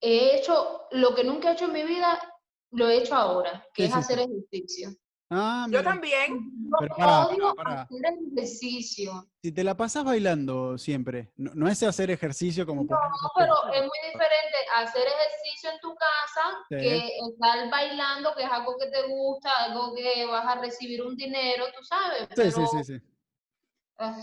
[0.00, 2.18] he hecho lo que nunca he hecho en mi vida,
[2.72, 4.90] lo he hecho ahora, que ¿Qué es hacer ejercicio.
[5.34, 5.82] Ah, Yo mira.
[5.92, 8.02] también, Pero pará, odio hacer
[8.36, 9.26] ejercicio.
[9.42, 12.88] Si te la pasás bailando siempre, no, no es hacer ejercicio como No,
[13.38, 16.76] pero es muy diferente hacer ejercicio en tu casa Sí.
[16.76, 21.16] que estar bailando, que es algo que te gusta, algo que vas a recibir un
[21.16, 22.28] dinero, tú sabes.
[22.28, 23.00] Sí, sí, pero, sí, sí.
[23.98, 24.18] ah,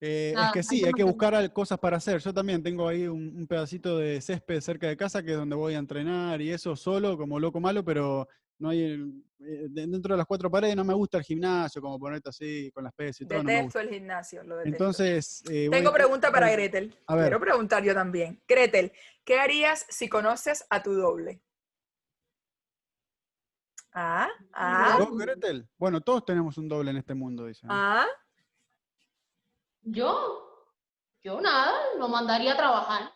[0.00, 2.20] Eh, es que sí, hay que buscar cosas para hacer.
[2.20, 5.54] Yo también tengo ahí un, un pedacito de césped cerca de casa que es donde
[5.54, 8.26] voy a entrenar y eso solo, como loco malo, pero
[8.58, 11.82] no hay el- eh, de- dentro de las cuatro paredes no me gusta el gimnasio,
[11.82, 13.80] como ponerte así con las pesas y todo, no me detesto gusta.
[13.82, 14.76] el gimnasio, lo detesto.
[14.84, 16.96] Entonces, eh, Tengo pregunta para voy- Gretel.
[17.06, 17.24] A ver.
[17.24, 18.40] Quiero preguntar yo también.
[18.46, 18.92] Gretel,
[19.24, 21.42] ¿qué harías si conoces a tu doble?
[23.94, 25.68] Ah, ah, ¿Vos, Gretel?
[25.76, 27.68] Bueno, todos tenemos un doble en este mundo, dicen.
[27.70, 28.06] ah.
[29.82, 30.48] Yo,
[31.22, 33.12] yo nada, lo mandaría a trabajar.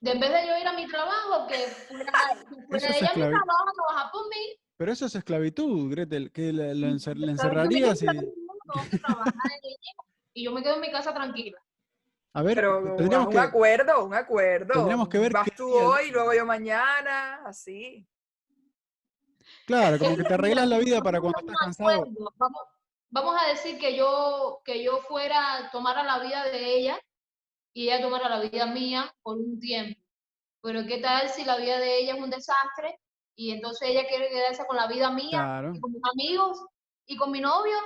[0.00, 2.10] De en vez de yo ir a mi trabajo, que fuera,
[2.70, 4.56] ella mi trabajo a trabajar por mí.
[4.78, 8.06] Pero eso es esclavitud, Gretel, que la, la encerrarías y...
[10.42, 11.58] yo me quedo en mi casa tranquila.
[12.32, 13.38] A ver, Pero tendríamos un que...
[13.38, 14.72] acuerdo, un acuerdo.
[14.72, 18.06] tendríamos que ver Vas tú día- hoy, luego yo mañana, así.
[19.66, 22.06] Claro, como que te arreglas la vida para cuando estás cansado.
[22.36, 22.60] Vamos,
[23.10, 27.00] vamos a decir que yo, que yo fuera, tomara la vida de ella
[27.72, 30.00] y ella tomara la vida mía por un tiempo.
[30.62, 32.98] Pero ¿qué tal si la vida de ella es un desastre
[33.34, 35.72] y entonces ella quiere quedarse con la vida mía Claro.
[35.74, 36.66] y con mis amigos
[37.06, 37.76] y con mi novio?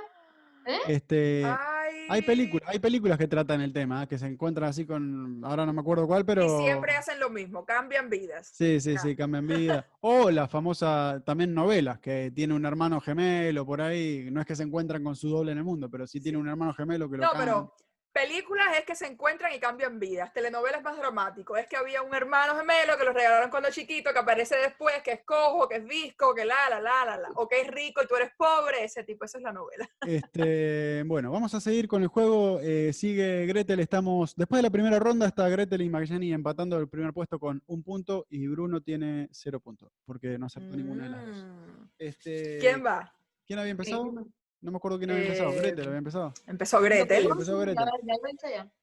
[0.67, 0.79] ¿Eh?
[0.87, 2.07] Este, Ay.
[2.09, 5.71] hay películas, hay películas que tratan el tema, que se encuentran así con, ahora no
[5.73, 8.49] me acuerdo cuál, pero Y siempre hacen lo mismo, cambian vidas.
[8.51, 8.99] sí, sí, Ah.
[8.99, 9.87] sí, cambian vida.
[10.01, 14.55] O la famosa también novelas que tiene un hermano gemelo por ahí, no es que
[14.55, 17.17] se encuentran con su doble en el mundo, pero sí tiene un hermano gemelo que
[17.17, 17.45] lo No, cambia.
[17.45, 17.75] pero
[18.15, 20.31] películas es que se encuentran y cambian vidas.
[20.31, 21.57] Telenovelas más dramático.
[21.57, 25.11] Es que había un hermano gemelo que lo regalaron cuando chiquito, que aparece después, que
[25.11, 27.29] es cojo, que es visco, que la, la, la, la, la.
[27.35, 28.85] O que es rico y tú eres pobre.
[28.85, 29.87] Ese tipo, esa es la novela.
[30.07, 32.59] Este, bueno, vamos a seguir con el juego.
[32.61, 34.33] eh, sigue Gretel, estamos.
[34.35, 37.83] Después de la primera ronda está Gretel y Maggiani empatando el primer puesto con un
[37.83, 41.35] punto y Bruno tiene cero puntos, porque no acertó ninguna de las dos.
[41.43, 41.83] Mm.
[41.97, 43.13] Este, ¿Quién va?
[43.45, 44.13] ¿Quién había empezado?
[44.61, 45.51] No me acuerdo quién había empezado.
[45.51, 46.33] Eh, Gretel había empezado.
[46.47, 47.23] Empezó Gretel.
[47.23, 47.89] Sí, empezó Gretel.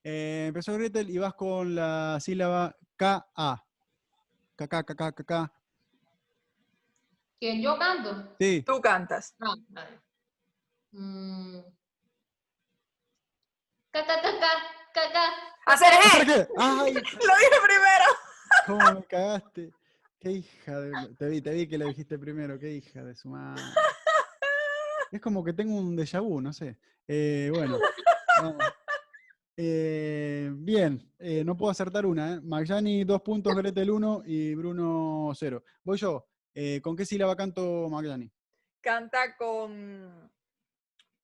[0.04, 3.64] Eh, empezó Gretel y vas con la sílaba K-A.
[4.54, 5.52] K-K, K-K, K-K.
[7.40, 8.36] ¿Quién yo canto?
[8.38, 8.62] Sí.
[8.62, 9.34] Tú cantas.
[9.40, 10.00] Ah, vale.
[10.92, 11.58] Mm.
[13.90, 14.48] Ca, ca, ca, ca,
[14.94, 15.32] ca, ca.
[15.66, 16.26] ¡Hacer ¿Para eje!
[16.26, 16.48] qué?
[16.58, 16.94] ¡Ay!
[16.94, 18.04] Lo dije primero.
[18.66, 19.72] ¿Cómo me cagaste?
[20.20, 21.14] Qué hija de...
[21.18, 23.60] Te vi, te vi que lo dijiste primero, qué hija de su madre.
[25.12, 26.78] Es como que tengo un déjà vu, no sé.
[27.06, 27.78] Eh, bueno.
[29.54, 32.34] Eh, bien, eh, no puedo acertar una.
[32.34, 32.40] ¿eh?
[32.40, 35.62] Magyani, dos puntos, Gretel, uno y Bruno, cero.
[35.84, 36.26] Voy yo.
[36.54, 38.32] Eh, ¿Con qué sílaba canto Magyani?
[38.80, 40.30] Canta con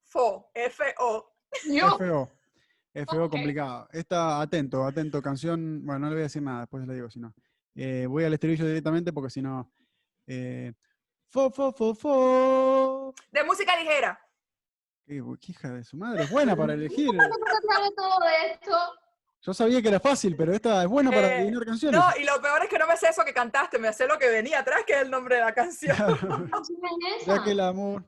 [0.03, 1.33] Fo, F-O.
[1.97, 2.31] FO.
[2.93, 3.87] FO complicado.
[3.91, 5.83] Esta, atento, atento, canción.
[5.83, 7.33] Bueno, no le voy a decir nada, después le digo si no.
[7.75, 9.73] Eh, voy al estribillo directamente porque si no.
[10.27, 10.71] eh,
[11.29, 12.78] fo, fo, fo, fo.
[13.31, 14.19] De música ligera.
[15.05, 17.07] Qué, hija de su madre, es buena para elegir.
[17.07, 18.19] ¿Cómo te sabes todo
[18.51, 18.77] esto?
[19.41, 21.99] Yo sabía que era fácil, pero esta es buena para Eh, adivinar canciones.
[21.99, 24.19] No, y lo peor es que no me sé eso que cantaste, me sé lo
[24.19, 25.95] que venía atrás, que es el nombre de la canción.
[25.97, 26.79] ¿Qué canción
[27.19, 28.03] es de aquel amor.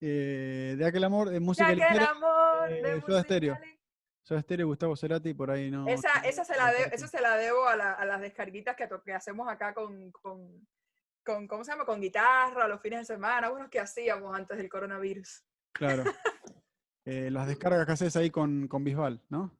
[0.00, 2.10] eh, de aquel amor, de música Ya que el ligera.
[2.10, 3.54] amor eh, de música Stereo.
[3.54, 3.76] ligera.
[4.22, 5.86] Soda Stereo, Gustavo Cerati, por ahí no.
[5.88, 9.12] Esa, esa, se la de- eso se la debo a, la- a las descarguitas que,
[9.14, 10.66] hacemos acá con, con,
[11.26, 11.84] con, ¿cómo se llama?
[11.84, 15.42] Con guitarra, los fines de semana, unos que hacíamos antes del coronavirus.
[15.72, 16.04] Claro.
[17.08, 19.56] Eh, las descargas que haces ahí con, con Bisbal, ¿no?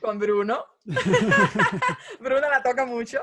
[0.00, 0.64] Con Bruno.
[2.18, 3.20] Bruno la toca mucho.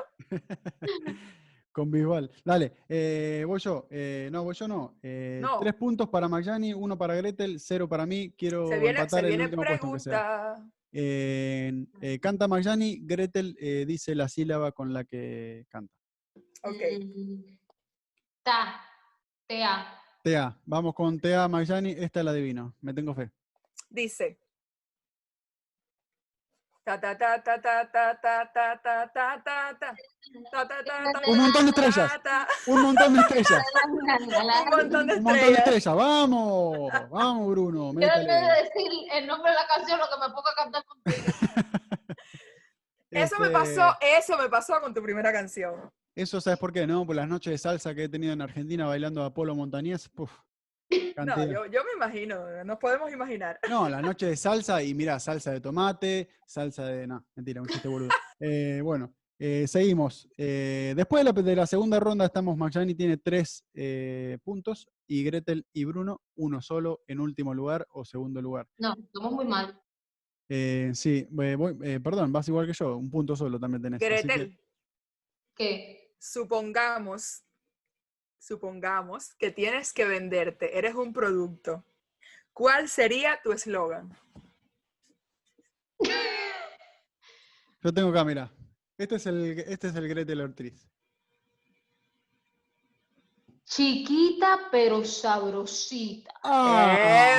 [1.74, 2.32] Con Bisbal.
[2.46, 3.86] Dale, eh, voy yo.
[3.92, 4.98] Eh, no, voy yo no.
[5.04, 5.60] Eh, No.
[5.60, 8.34] Tres puntos para Magyani, uno para Gretel, cero para mí.
[8.38, 10.54] Quiero Se viene, empatar se el viene puesto sea.
[10.54, 10.72] pregunta.
[10.94, 15.94] Eh, eh, canta Magyani, Gretel eh, dice la sílaba con la que canta.
[16.66, 16.82] Ok.
[18.44, 18.82] Ta.
[19.48, 20.02] Tea.
[20.24, 20.58] Tea.
[20.66, 21.92] Vamos con Tea Magliani.
[21.92, 22.74] Esta la adivino.
[22.82, 23.32] Me tengo fe.
[23.90, 24.40] Dice.
[31.28, 32.12] Un montón de estrellas.
[32.68, 33.64] Un montón de estrellas.
[33.88, 34.02] Un
[34.70, 35.18] montón de estrellas.
[35.18, 35.96] Un montón de estrellas.
[35.96, 36.92] Vamos.
[37.10, 37.94] Vamos, Bruno.
[37.94, 38.08] Yo de
[38.64, 41.24] decir el nombre de la canción, lo que me pongo a cantar contigo.
[43.12, 45.92] Eso me pasó, eso me pasó con tu primera canción.
[46.16, 46.88] Eso, ¿sabes por qué?
[46.88, 50.08] No, por las noches de salsa que he tenido en Argentina bailando a Polo Montañés.
[50.10, 50.32] Puf,
[51.18, 53.60] No, yo, yo me imagino, nos podemos imaginar.
[53.70, 57.08] No, la noche de salsa y mira, salsa de tomate, salsa de.
[57.08, 58.10] No, mentira, un chiste boludo.
[58.40, 60.30] Eh, bueno, eh, seguimos.
[60.38, 65.22] Eh, después de la, de la segunda ronda estamos, Maxani tiene tres eh, puntos y
[65.24, 68.68] Gretel y Bruno uno solo en último lugar o segundo lugar.
[68.78, 69.78] No, somos muy mal.
[70.48, 74.02] Eh, sí, voy- eh, perdón, vas igual que yo, un punto solo también tenés.
[74.02, 74.60] así que- Gretel,
[75.56, 76.05] ¿Qué?
[76.18, 77.44] Supongamos,
[78.40, 81.84] supongamos que tienes que venderte, eres un producto.
[82.54, 84.18] ¿Cuál sería tu eslogan?
[87.82, 88.52] yo tengo acá, mira.
[88.98, 90.88] Este es el, este es el Gretel Ortiz.
[93.66, 96.32] Chiquita pero sabrosita.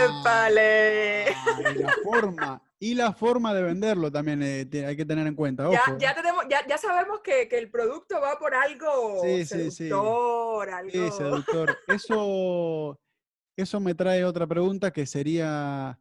[0.05, 1.35] ¡Épale!
[1.35, 5.27] Ah, Y la forma, y la forma de venderlo también eh, te- hay que tener
[5.27, 5.63] en cuenta.
[5.71, 5.99] Ya, Ojo.
[5.99, 9.89] ya, tenemos, ya, ya sabemos que, que el producto va por algo Sí, sí, sí.
[9.89, 10.91] seductor, algo...
[10.91, 11.79] Sí, seductor.
[11.89, 13.01] Eso,
[13.57, 15.99] eso me trae otra pregunta que sería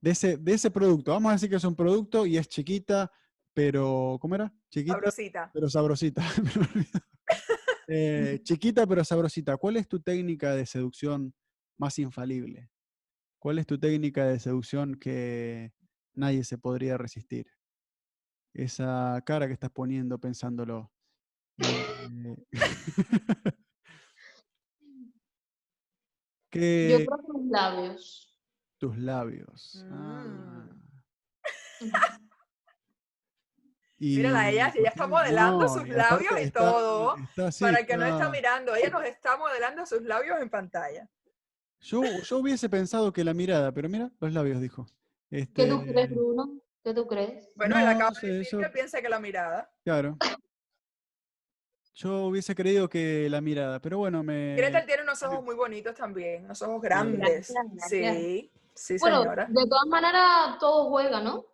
[0.00, 1.12] de ese, de ese producto.
[1.12, 3.12] Vamos a decir que es un producto y es chiquita,
[3.52, 4.52] pero ¿cómo era?
[4.70, 5.50] Chiquita, sabrosita.
[5.52, 6.22] pero sabrosita.
[7.86, 9.56] Eh, chiquita, pero sabrosita.
[9.58, 11.34] ¿Cuál es tu técnica de seducción
[11.78, 12.70] más infalible?
[13.38, 15.72] ¿Cuál es tu técnica de seducción que
[16.14, 17.46] nadie se podría resistir?
[18.52, 20.90] Esa cara que estás poniendo pensándolo.
[21.58, 22.36] Eh,
[26.54, 28.38] Yo ¿Qué- creo que los labios.
[28.78, 29.84] tus labios.
[29.84, 29.92] Mm.
[29.92, 30.68] Ah.
[33.96, 37.96] Y- Mírala, ella- ella está modelando sus labios y está- todo, está Para el que
[37.96, 41.08] no está- mirando, ella nos está modelando sus labios en pantalla.
[41.80, 44.86] Yo, yo hubiese pensado que la mirada, pero mira, los labios dijo.
[45.34, 46.60] ¿Qué tú Este, crees, Bruno?
[46.84, 47.48] ¿Qué tú crees?
[47.56, 49.68] Bueno, él No, acaba no sé, de decir eso- que piensa que la mirada.
[49.84, 50.16] Claro.
[51.96, 54.54] Yo hubiese creído que la mirada, pero bueno, me.
[54.56, 57.18] Gretel tiene unos ojos muy bonitos también, unos ojos grandes.
[57.20, 58.16] Gracias, gracias.
[58.16, 59.46] Sí, sí, Bueno, señora.
[59.48, 61.46] de todas maneras, todo juega, ¿no?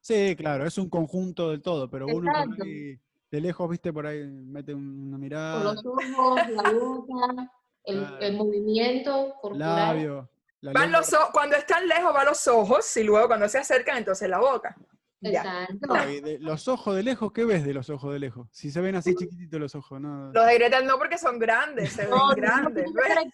[0.00, 2.62] Sí, claro, es un conjunto del todo, pero uno por Exacto.
[2.64, 2.98] ahí,
[3.30, 6.04] de lejos, viste, por ahí mete un- una Con mirada, los ojos,
[6.50, 7.52] la boca,
[7.84, 8.18] el, Claro.
[8.20, 9.58] el movimiento corporal.
[9.96, 10.30] labio.
[10.60, 13.98] La Van los o- cuando están lejos van los ojos y luego cuando se acercan
[13.98, 14.76] entonces la boca.
[15.20, 15.66] Ya.
[15.80, 18.46] No, de- los ojos de lejos, ¿qué ves de los ojos de lejos?
[18.52, 20.32] Si se ven así chiquititos los ojos, ¿no?
[20.32, 22.84] Los de Gretel no porque son grandes, se ven No, no, grandes.
[22.84, 23.32] tiene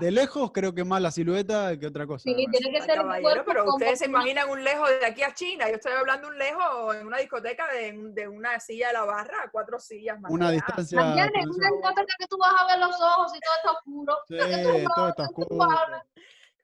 [0.00, 2.22] De lejos creo que más la silueta que otra cosa.
[2.24, 3.44] Sí, tiene que ser cuerpo.
[3.46, 5.68] pero ustedes se imaginan un lejos de aquí a China.
[5.68, 9.42] Yo estoy hablando un lejos en una discoteca de, de una silla de la barra
[9.44, 10.30] a cuatro sillas más.
[10.30, 11.00] Una distancia.
[11.00, 14.16] Mañana en una discoteca que tú vas a ver los ojos y todo está oscuro.
[14.28, 15.68] Sí, que tú vas- todo está oscuro.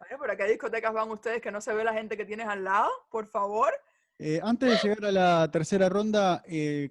[0.01, 2.47] Ay, ¿Pero a qué discotecas van ustedes que no se ve la gente que tienes
[2.49, 2.91] al lado?
[3.11, 3.73] Por favor.
[4.19, 6.91] Eh, antes de llegar a la tercera ronda, eh,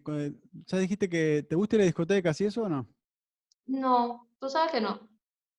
[0.65, 2.87] ¿ya dijiste que te gusta ir a discotecas y eso o no?
[3.67, 5.07] No, tú sabes que no.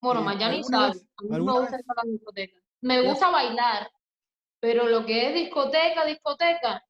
[0.02, 0.92] Bueno, Eh, Mayani ¿alguna sabe.
[0.92, 2.60] vez- A mí me gusta vez- ir a la discoteca.
[2.82, 3.90] Me ¿Te has- gusta bailar,
[4.60, 6.84] pero lo que es discoteca, discoteca,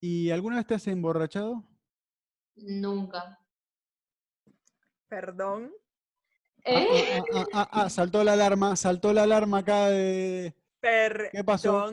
[0.00, 1.64] ¿Y alguna vez te has emborrachado?
[2.56, 3.38] nunca.
[5.08, 5.72] Perdón.
[6.64, 7.20] ¿Eh?
[7.20, 10.54] ah, ah, ah, ah, saltó la alarma, saltó la alarma acá de...
[10.80, 11.28] Perdón.
[11.32, 11.90] ¿Qué pasó?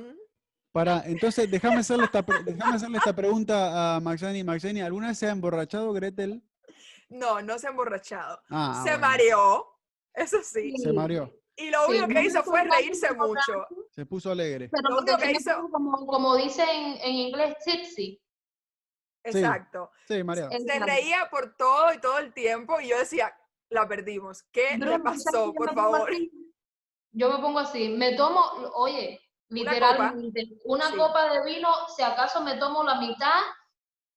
[0.73, 4.43] Para, entonces, déjame hacerle esta, pre- déjame hacerle esta pregunta a Maxani.
[4.43, 6.41] Maxani, ¿alguna vez se ha emborrachado Gretel?
[7.09, 8.41] No, no se ha emborrachado.
[8.49, 9.79] Ah, se bueno, mareó,
[10.13, 10.75] eso sí.
[10.77, 13.67] Se mareó, Y lo Sí, único que hizo fue reírse tanto, mucho.
[13.91, 14.69] se puso alegre.
[14.69, 16.67] Pero Lo único que hizo- como, como dicen
[17.01, 18.21] en inglés, tipsy.
[19.23, 19.91] Exacto.
[20.07, 20.15] Sí.
[20.15, 23.35] El- Se reía por todo y todo el tiempo y yo decía,
[23.69, 24.43] la perdimos.
[24.51, 26.09] ¿Qué le ¿sabes pasó, por favor?
[27.13, 28.41] Yo me pongo así, me tomo,
[28.75, 29.19] oye,
[29.49, 30.95] Una literalmente, una Sí.
[30.97, 33.41] copa de vino, si acaso me tomo la mitad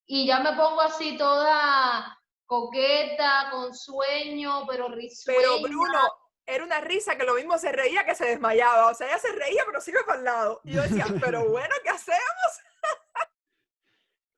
[0.07, 2.14] y ya me pongo así toda
[2.47, 5.41] coqueta, con sueño, pero risueña.
[5.41, 6.01] Pero Bruno,
[6.47, 8.91] era una risa que lo mismo se reía que se desmayaba.
[8.91, 10.61] O sea, ella se reía, pero iba para el lado.
[10.65, 12.21] Y yo decía, pero bueno, ¿qué hacemos?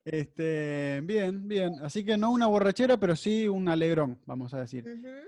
[0.07, 1.75] Este, bien, bien.
[1.83, 4.85] Así que no una borrachera, pero sí un alegrón, vamos a decir.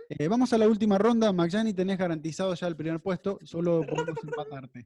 [0.08, 1.32] Eh, vamos a la última ronda.
[1.32, 4.84] Magyani, tenés garantizado ya el primer puesto, solo podemos empatarte.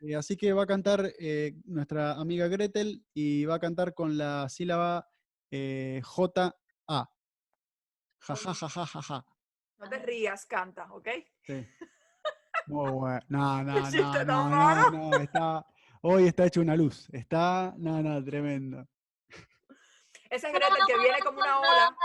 [0.00, 4.18] Eh, así que va a cantar eh, nuestra amiga Gretel y va a cantar con
[4.18, 5.08] la sílaba
[5.52, 7.10] eh, J-A.
[8.28, 9.24] Ja, ja, ja, ja, ja, ja.
[9.78, 11.08] No te rías, canta, ¿ok?
[11.42, 11.66] Sí.
[12.66, 13.20] Muy bueno.
[13.28, 15.64] No, no, no, no, no, no, está,
[16.02, 17.08] hoy está hecho una luz.
[17.12, 18.86] Está, no, no, tremendo.
[20.28, 21.96] Ese es Gretel que viene como una ola.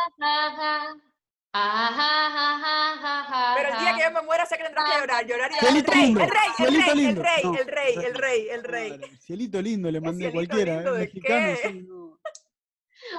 [3.55, 5.75] Pero el día que yo me muera sé que tendrás que llorar, llorar y llorar.
[5.75, 7.21] El Cielito rey, lindo, el rey, el cielito rey, el lindo.
[7.21, 9.17] rey, el rey, el rey, el rey.
[9.19, 10.99] Cielito lindo le mandé cielito cualquiera, ¿eh?
[10.99, 12.03] mexicano, sí, no.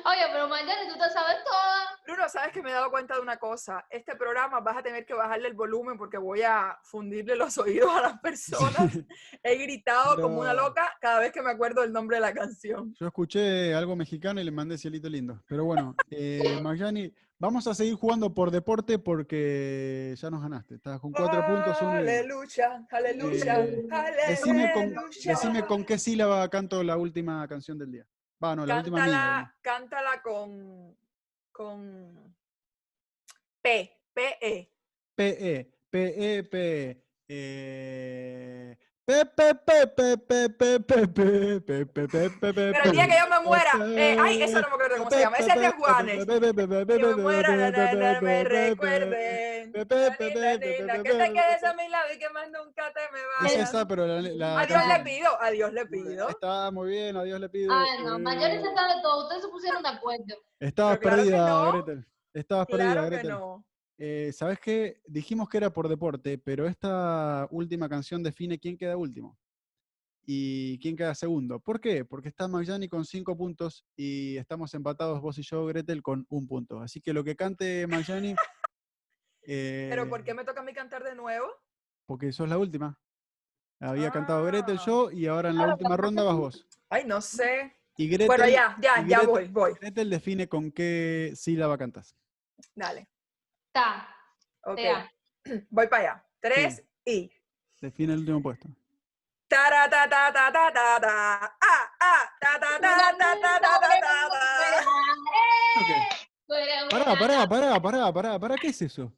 [0.06, 1.63] Oye, pero Mayani, tú te sabes toda.
[2.06, 3.84] Bruno, sabes que me he dado cuenta de una cosa.
[3.88, 7.90] Este programa vas a tener que bajarle el volumen porque voy a fundirle los oídos
[7.94, 8.92] a las personas.
[9.42, 12.94] He gritado como una loca cada vez que me acuerdo del nombre de la canción.
[12.98, 15.42] Yo escuché algo mexicano y le mandé cielito lindo.
[15.46, 16.60] Pero bueno, eh,
[17.38, 20.74] vamos a seguir jugando por deporte porque ya nos ganaste.
[20.76, 21.80] Estás con cuatro puntos.
[21.80, 23.86] uno y- Aleluya, aleluya, Eh,
[24.28, 25.30] Decime con, aleluya.
[25.32, 28.06] decime con qué sílaba canto la última canción del día.
[28.40, 29.04] No, la última mía.
[29.06, 30.94] cántala, cántala con,
[31.54, 32.36] con
[33.62, 34.70] P, PE.
[35.16, 37.00] PE, PE, PE.
[39.06, 39.30] Pero
[42.84, 45.36] el día que yo me muera, eh, ay, eso no me acuerdo cómo se llama,
[45.36, 46.26] ese es de Juanes.
[46.26, 46.40] Que
[46.98, 47.70] me muera.
[49.72, 52.18] Pe, pe, pe, Linda, pe, pe, linda, pe, Que te quedes a mi lado y
[52.18, 53.68] que más nunca te me Es vayas.
[53.70, 56.28] esa, pero la, la A Dios le canción- pido, a Dios le pido.
[56.28, 57.72] Está muy bien, a Dios le pido.
[57.74, 59.24] Ay, no, Mayani Eh, se sabe todo.
[59.24, 60.34] Ustedes se pusieron de acuerdo.
[60.60, 61.72] Estabas claro perdida, no.
[61.72, 62.06] Gretel.
[62.32, 63.30] Estabas perdida, Claro que Gretel.
[63.30, 63.64] no.
[63.98, 65.00] Eh, ¿Sabes qué?
[65.06, 69.38] Dijimos que era por deporte, pero esta última canción define quién queda último
[70.26, 71.60] y quién queda segundo.
[71.60, 72.04] ¿Por qué?
[72.04, 76.46] Porque está Magyani con cinco puntos y estamos empatados vos y yo, Gretel, con un
[76.48, 76.80] punto.
[76.80, 78.34] Así que lo que cante Magyani.
[79.46, 81.46] Pero ¿por eh, qué me toca a mí cantar de nuevo?
[82.06, 82.98] Porque sos la última.
[83.80, 84.84] Había cantado Gretel Ah.
[84.86, 86.66] yo y ahora en la última ronda vas vos.
[86.88, 87.76] Ay, no sé.
[87.96, 89.74] Y Gretel, Bueno, ya, ya, y ya voy, voy.
[89.74, 92.16] Gretel define con qué sílaba cantas.
[92.74, 93.08] Dale.
[93.72, 94.08] Ta,
[94.64, 94.76] Ok.
[94.76, 95.10] tea.
[95.70, 96.26] Voy para allá.
[96.40, 97.30] Tres y.
[97.80, 98.68] Define el último puesto.
[99.48, 101.56] Ta, ta, ta, ta, ta, ta.
[101.60, 104.84] Ah, ah, ta, ta, ta, ta, ta, ta, ta, ta, ta.
[106.90, 109.12] Pará, pará, pará, pará, pará, pará, ¿qué es eso?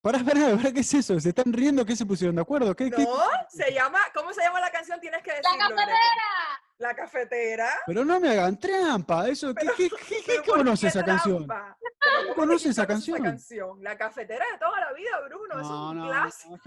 [0.00, 1.18] Pará, pará, pará, ¿qué es eso?
[1.20, 1.84] ¿Se están riendo?
[1.86, 2.74] ¿Qué se pusieron de acuerdo?
[2.74, 4.98] ¿Qué, qué- No, se llama, ¿cómo se llama la canción?
[5.00, 5.58] Tienes que ¡La decirlo.
[5.68, 5.76] Gretel.
[5.76, 6.62] cafetera!
[6.78, 7.68] La cafetera.
[7.86, 11.04] Pero no me hagan trampa, eso, ¿qué, qué, qué, qué- Pero qué ¿por conoce esa
[11.04, 11.46] canción?
[11.46, 11.76] trampa?
[11.80, 13.78] ¿Cómo ¿Cómo conoce esa conoces canción?
[13.84, 15.60] La cafetera de toda la vida, Bruno.
[15.60, 16.58] eso No, es un no, clásico.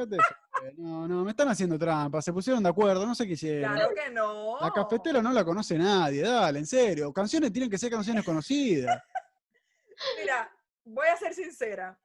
[0.78, 3.74] no, no, me están haciendo trampa, se pusieron de acuerdo, no sé qué hicieron.
[3.74, 4.58] Claro que no.
[4.62, 7.12] La cafetera no la conoce nadie, dale, en serio.
[7.12, 9.04] Canciones tienen que ser canciones conocidas.
[10.22, 10.50] Mira,
[10.86, 12.00] voy a ser sincera.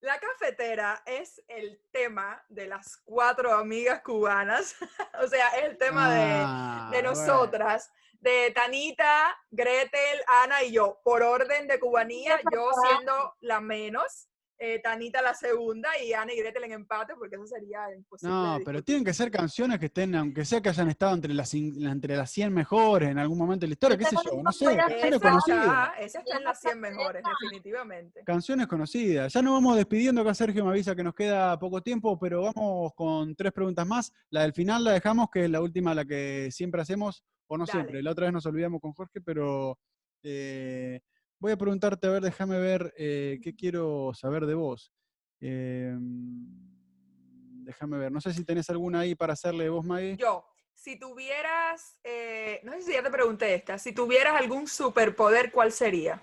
[0.00, 4.74] La cafetera es el tema de las cuatro amigas cubanas.
[5.22, 7.10] o sea, es el tema de, Ah, de bueno.
[7.10, 14.28] nosotras, de Tanita, Gretel, Ana y yo, por orden de cubanía, yo siendo la menos,
[14.64, 18.32] eh, Tanita la segunda y Ana y Gretel en empate, porque eso sería imposible.
[18.32, 21.52] No, pero tienen que ser canciones que estén, aunque sea que hayan estado entre las,
[21.52, 24.66] entre las 100 mejores en algún momento de la historia, qué sé yo, no sé,
[24.66, 25.66] Esa canciones Esa conocidas.
[25.66, 28.22] está, esa está en las 100 mejores, definitivamente.
[28.24, 29.32] Canciones conocidas.
[29.32, 32.92] Ya nos vamos despidiendo, acá Sergio me avisa que nos queda poco tiempo, pero vamos
[32.94, 34.12] con tres preguntas más.
[34.30, 37.64] La del final la dejamos, que es la última, la que siempre hacemos, o no
[37.64, 37.72] Dale.
[37.72, 38.00] siempre.
[38.00, 39.76] La otra vez nos olvidamos con Jorge, pero
[40.22, 41.00] eh,
[41.42, 44.92] voy a preguntarte, a ver, déjame ver eh, qué quiero saber de vos.
[45.40, 50.16] Eh, déjame ver, no sé si tenés alguna ahí para hacerle vos, Maggie.
[50.16, 55.50] Yo, si tuvieras, eh, no sé si ya te pregunté esta, si tuvieras algún superpoder,
[55.50, 56.22] ¿cuál sería?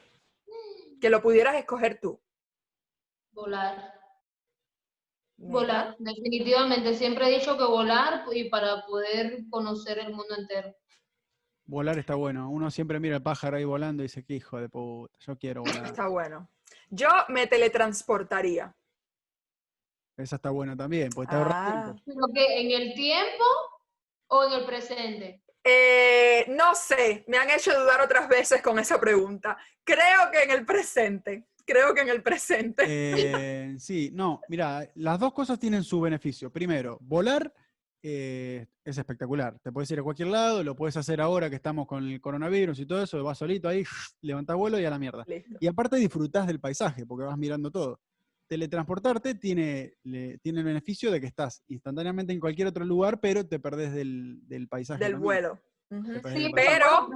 [1.01, 2.17] Que lo pudieras escoger tú.
[3.33, 3.99] Volar.
[5.35, 6.95] Volar, definitivamente.
[6.95, 10.73] Siempre he dicho que volar y para poder conocer el mundo entero.
[11.69, 12.49] Volar está bueno.
[12.49, 15.61] Uno siempre mira el pájaro ahí volando y dice, qué hijo de puta, yo quiero
[15.83, 15.85] volar.
[15.85, 16.49] Está bueno.
[16.89, 18.75] Yo me teletransportaría.
[20.17, 21.83] Esa está buena también, porque te ahorras Ah.
[21.83, 22.01] tiempo.
[22.05, 23.45] Pero que en el tiempo
[24.29, 25.43] o en el presente.
[25.63, 29.55] Eh, no sé, me han hecho dudar otras veces con esa pregunta.
[29.83, 31.49] Creo que en el presente.
[31.65, 32.83] Creo que en el presente.
[32.87, 36.51] Eh, sí, no, mira, las dos cosas tienen su beneficio.
[36.51, 37.53] Primero, volar
[38.01, 39.57] eh, es espectacular.
[39.61, 42.79] Te puedes ir a cualquier lado, lo puedes hacer ahora que estamos con el coronavirus
[42.79, 43.83] y todo eso, vas solito ahí,
[44.21, 45.23] levantás vuelo y a la mierda.
[45.27, 45.57] Listo.
[45.59, 47.99] Y aparte disfrutás del paisaje, porque vas mirando todo.
[48.47, 53.45] Teletransportarte tiene, le- tiene el beneficio de que estás instantáneamente en cualquier otro lugar, pero
[53.45, 54.99] te perdés del, del paisaje.
[55.03, 55.23] Del también.
[55.25, 55.59] vuelo.
[55.89, 57.09] Te perdés Sí, pero-.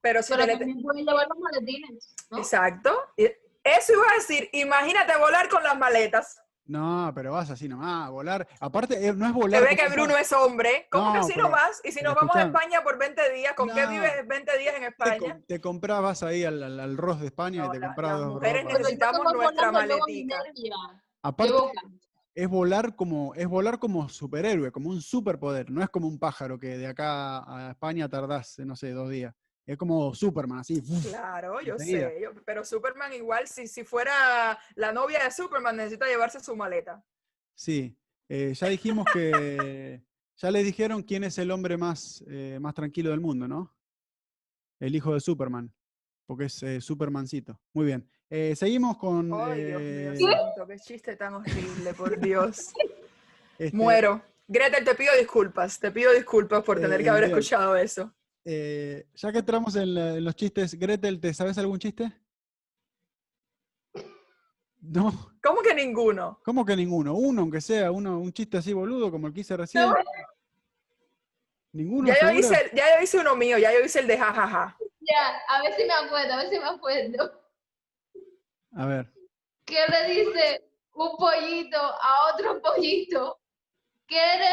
[0.00, 2.14] Pero si pero tele- también pueden llevar los maletines.
[2.30, 2.38] ¿no?
[2.38, 2.90] Exacto.
[3.16, 6.40] Eso iba a decir, imagínate volar con las maletas.
[6.72, 8.48] No, pero vas así nomás, volar.
[8.58, 9.62] Aparte, eh, no es Se volar.
[9.62, 10.86] ve como que Bruno es hombre.
[10.90, 11.80] ¿Cómo No, que si pero- no vas?
[11.84, 12.42] Y si nos vamos a.
[12.42, 15.40] España por 20 días, ¿con qué vives 20 días en España?
[15.46, 18.34] te comprás, vas ahí al, al, al Ross de España No, y te las dos
[18.34, 18.78] mujeres ropas.
[18.78, 20.36] Necesitamos nuestra maletica.
[21.22, 21.54] Aparte,
[22.34, 25.70] es volar como es volar como superhéroe, como un superpoder.
[25.70, 29.34] No es como un pájaro que de acá a España tardás, no sé, dos días.
[29.66, 30.82] Es como Superman, así.
[30.86, 31.06] uf.
[31.08, 32.10] Claro, yo enseguida.
[32.10, 32.20] sé.
[32.22, 37.02] yo- pero Superman igual, si, si fuera la novia de Superman, necesita llevarse su maleta.
[37.54, 37.96] Sí.
[38.28, 40.02] Eh, ya dijimos que.
[40.38, 43.72] Ya les dijeron quién es el hombre más, eh, más tranquilo del mundo, ¿no?
[44.80, 45.72] El hijo de Superman.
[46.26, 47.60] Porque es eh, Supermancito.
[47.74, 48.10] Muy bien.
[48.56, 49.30] Seguimos con.
[49.34, 52.72] Ay, Dios mío, qué chiste tan horrible, por Dios.
[53.58, 54.22] este, Muero.
[54.48, 57.38] Gretel, te pido disculpas, te pido disculpas por tener que haber bien.
[57.38, 58.12] escuchado eso.
[58.44, 62.12] Eh, ya que entramos en, la- en los chistes, Gretel, ¿te sabes algún chiste?
[64.80, 65.12] No,
[65.42, 66.40] ¿Cómo que ninguno?
[66.44, 67.14] ¿cómo que ninguno?
[67.14, 69.84] Uno, aunque sea, uno, un chiste así boludo como el que hice recién.
[71.72, 72.08] ¿Ninguno?
[72.08, 74.76] Ya yo, hice, ya yo hice uno mío, ya yo hice el de jajaja.
[75.00, 77.42] Ya, a ver si me acuerdo, a ver si me acuerdo.
[78.74, 79.12] A ver.
[79.64, 80.64] ¿Qué le dice
[80.94, 83.40] un pollito a otro pollito?
[84.06, 84.48] ¿Qué le...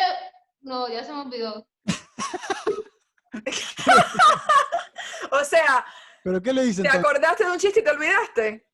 [0.62, 1.68] No, ya se me olvidó.
[5.32, 5.86] O sea,
[6.24, 6.84] ¿Pero qué le dicen?
[6.84, 8.66] ¿te acordaste de un chiste y te olvidaste?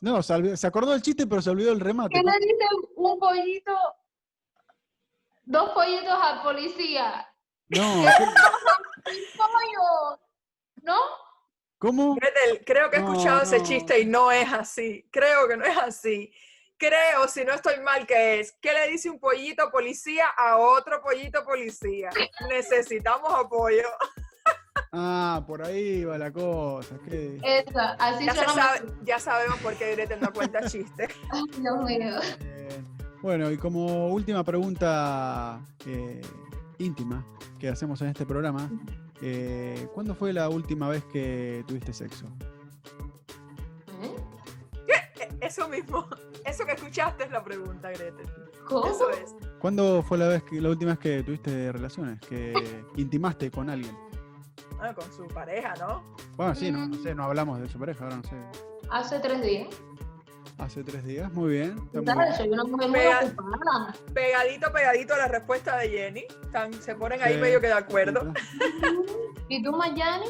[0.00, 2.14] No, se, acordó del chiste, pero se olvidó el remate.
[2.14, 3.72] ¿Qué le dice un pollito,
[5.44, 7.32] dos pollitos al policía?
[7.68, 10.20] No, ¿qué- ¡Pollo!
[10.82, 10.98] ¿No?
[11.78, 12.14] ¿cómo?
[12.16, 15.08] Gretel, creo que he No, escuchado ese chiste y no es así.
[15.10, 16.32] Creo que no es así.
[16.76, 18.52] Creo, si no estoy mal, que es.
[18.60, 22.10] ¿Qué le dice un pollito policía a otro pollito policía?
[22.48, 23.86] Necesitamos apoyo.
[24.92, 26.96] Ah, por ahí va la cosa.
[27.08, 27.38] ¿qué?
[27.42, 31.08] Esa, así Ya, se sabe- ya sabemos por qué Gretel no cuenta chistes.
[31.32, 32.16] Ay, Dios mío.
[32.40, 32.82] Eh,
[33.22, 36.20] bueno, y como última pregunta eh,
[36.78, 37.24] íntima
[37.58, 38.68] que hacemos en este programa,
[39.22, 42.26] eh, ¿cuándo fue la última vez que tuviste sexo?
[45.56, 46.08] Eso mismo.
[46.44, 48.26] Eso que escuchaste es la pregunta, Gretel.
[48.66, 48.86] ¿Cómo?
[48.86, 49.36] Eso es.
[49.60, 52.18] ¿Cuándo fue la, vez que, la última vez que tuviste relaciones?
[52.20, 53.96] Que intimaste con alguien.
[54.80, 56.02] Ah, con su pareja, ¿no?
[56.36, 58.36] Bueno, sí, no, no sé, no hablamos de su pareja, ahora no sé.
[58.90, 59.68] Hace tres días.
[60.58, 61.88] Hace tres días, muy bien.
[64.12, 66.24] Pegadito, pegadito a la respuesta de Jenny.
[66.80, 67.40] Se ponen ahí Sí.
[67.40, 68.32] medio que de acuerdo.
[69.48, 70.26] ¿Y tú, Mayani?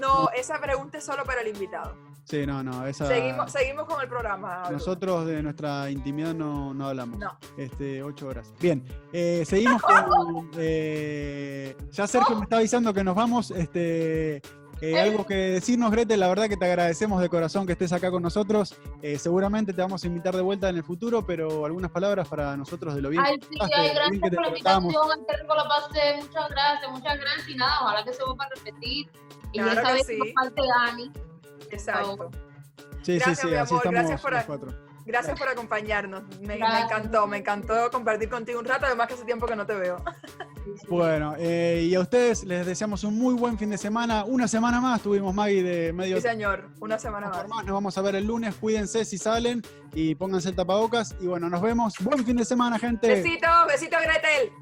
[0.00, 2.07] No, esa pregunta es solo para el invitado.
[2.28, 3.06] Sí, no, no, esa...
[3.06, 4.60] Seguimos, seguimos con el programa.
[4.60, 4.72] Bruno.
[4.72, 7.18] Nosotros de nuestra intimidad no, no hablamos.
[7.18, 7.38] No.
[7.56, 8.52] Este, ocho horas.
[8.60, 10.50] Bien, eh, seguimos con.
[10.58, 13.50] eh, ya Sergio me está avisando que nos vamos.
[13.50, 14.42] Este,
[14.80, 18.10] eh, algo que decirnos, Gretel, la verdad que te agradecemos de corazón que estés acá
[18.10, 18.76] con nosotros.
[19.02, 22.56] Eh, seguramente te vamos a invitar de vuelta en el futuro, pero algunas palabras para
[22.56, 23.22] nosotros de lo bien.
[23.24, 24.84] Ay, que sí, pasaste, ay, gracias por la invitación.
[25.40, 26.16] Rico la pasé.
[26.20, 27.48] Muchas gracias, muchas gracias.
[27.48, 29.10] Y nada, ojalá que se vuelva a repetir.
[29.52, 30.18] Y Claro esta que vez sí.
[30.18, 31.12] no falte Dani.
[31.70, 32.30] Exacto.
[33.02, 34.88] Sí, Gracias, sí, sí, mi así amor, estamos gracias por los a- cuatro.
[35.06, 36.22] Gracias por acompañarnos.
[36.40, 39.74] Me, encantó, me encantó compartir contigo un rato, además que hace tiempo que no te
[39.74, 40.02] veo.
[40.86, 44.24] Bueno, eh, y a ustedes les deseamos un muy buen fin de semana.
[44.26, 47.64] Una semana más tuvimos Maggie de medio Sí, señor, una semana más.
[47.64, 48.54] Nos vamos a ver el lunes.
[48.54, 49.62] Cuídense si salen
[49.94, 51.16] y pónganse el tapabocas.
[51.20, 51.94] Y bueno, nos vemos.
[52.00, 53.08] Buen fin de semana, gente.
[53.08, 54.52] Besitos, besitos, Gretel.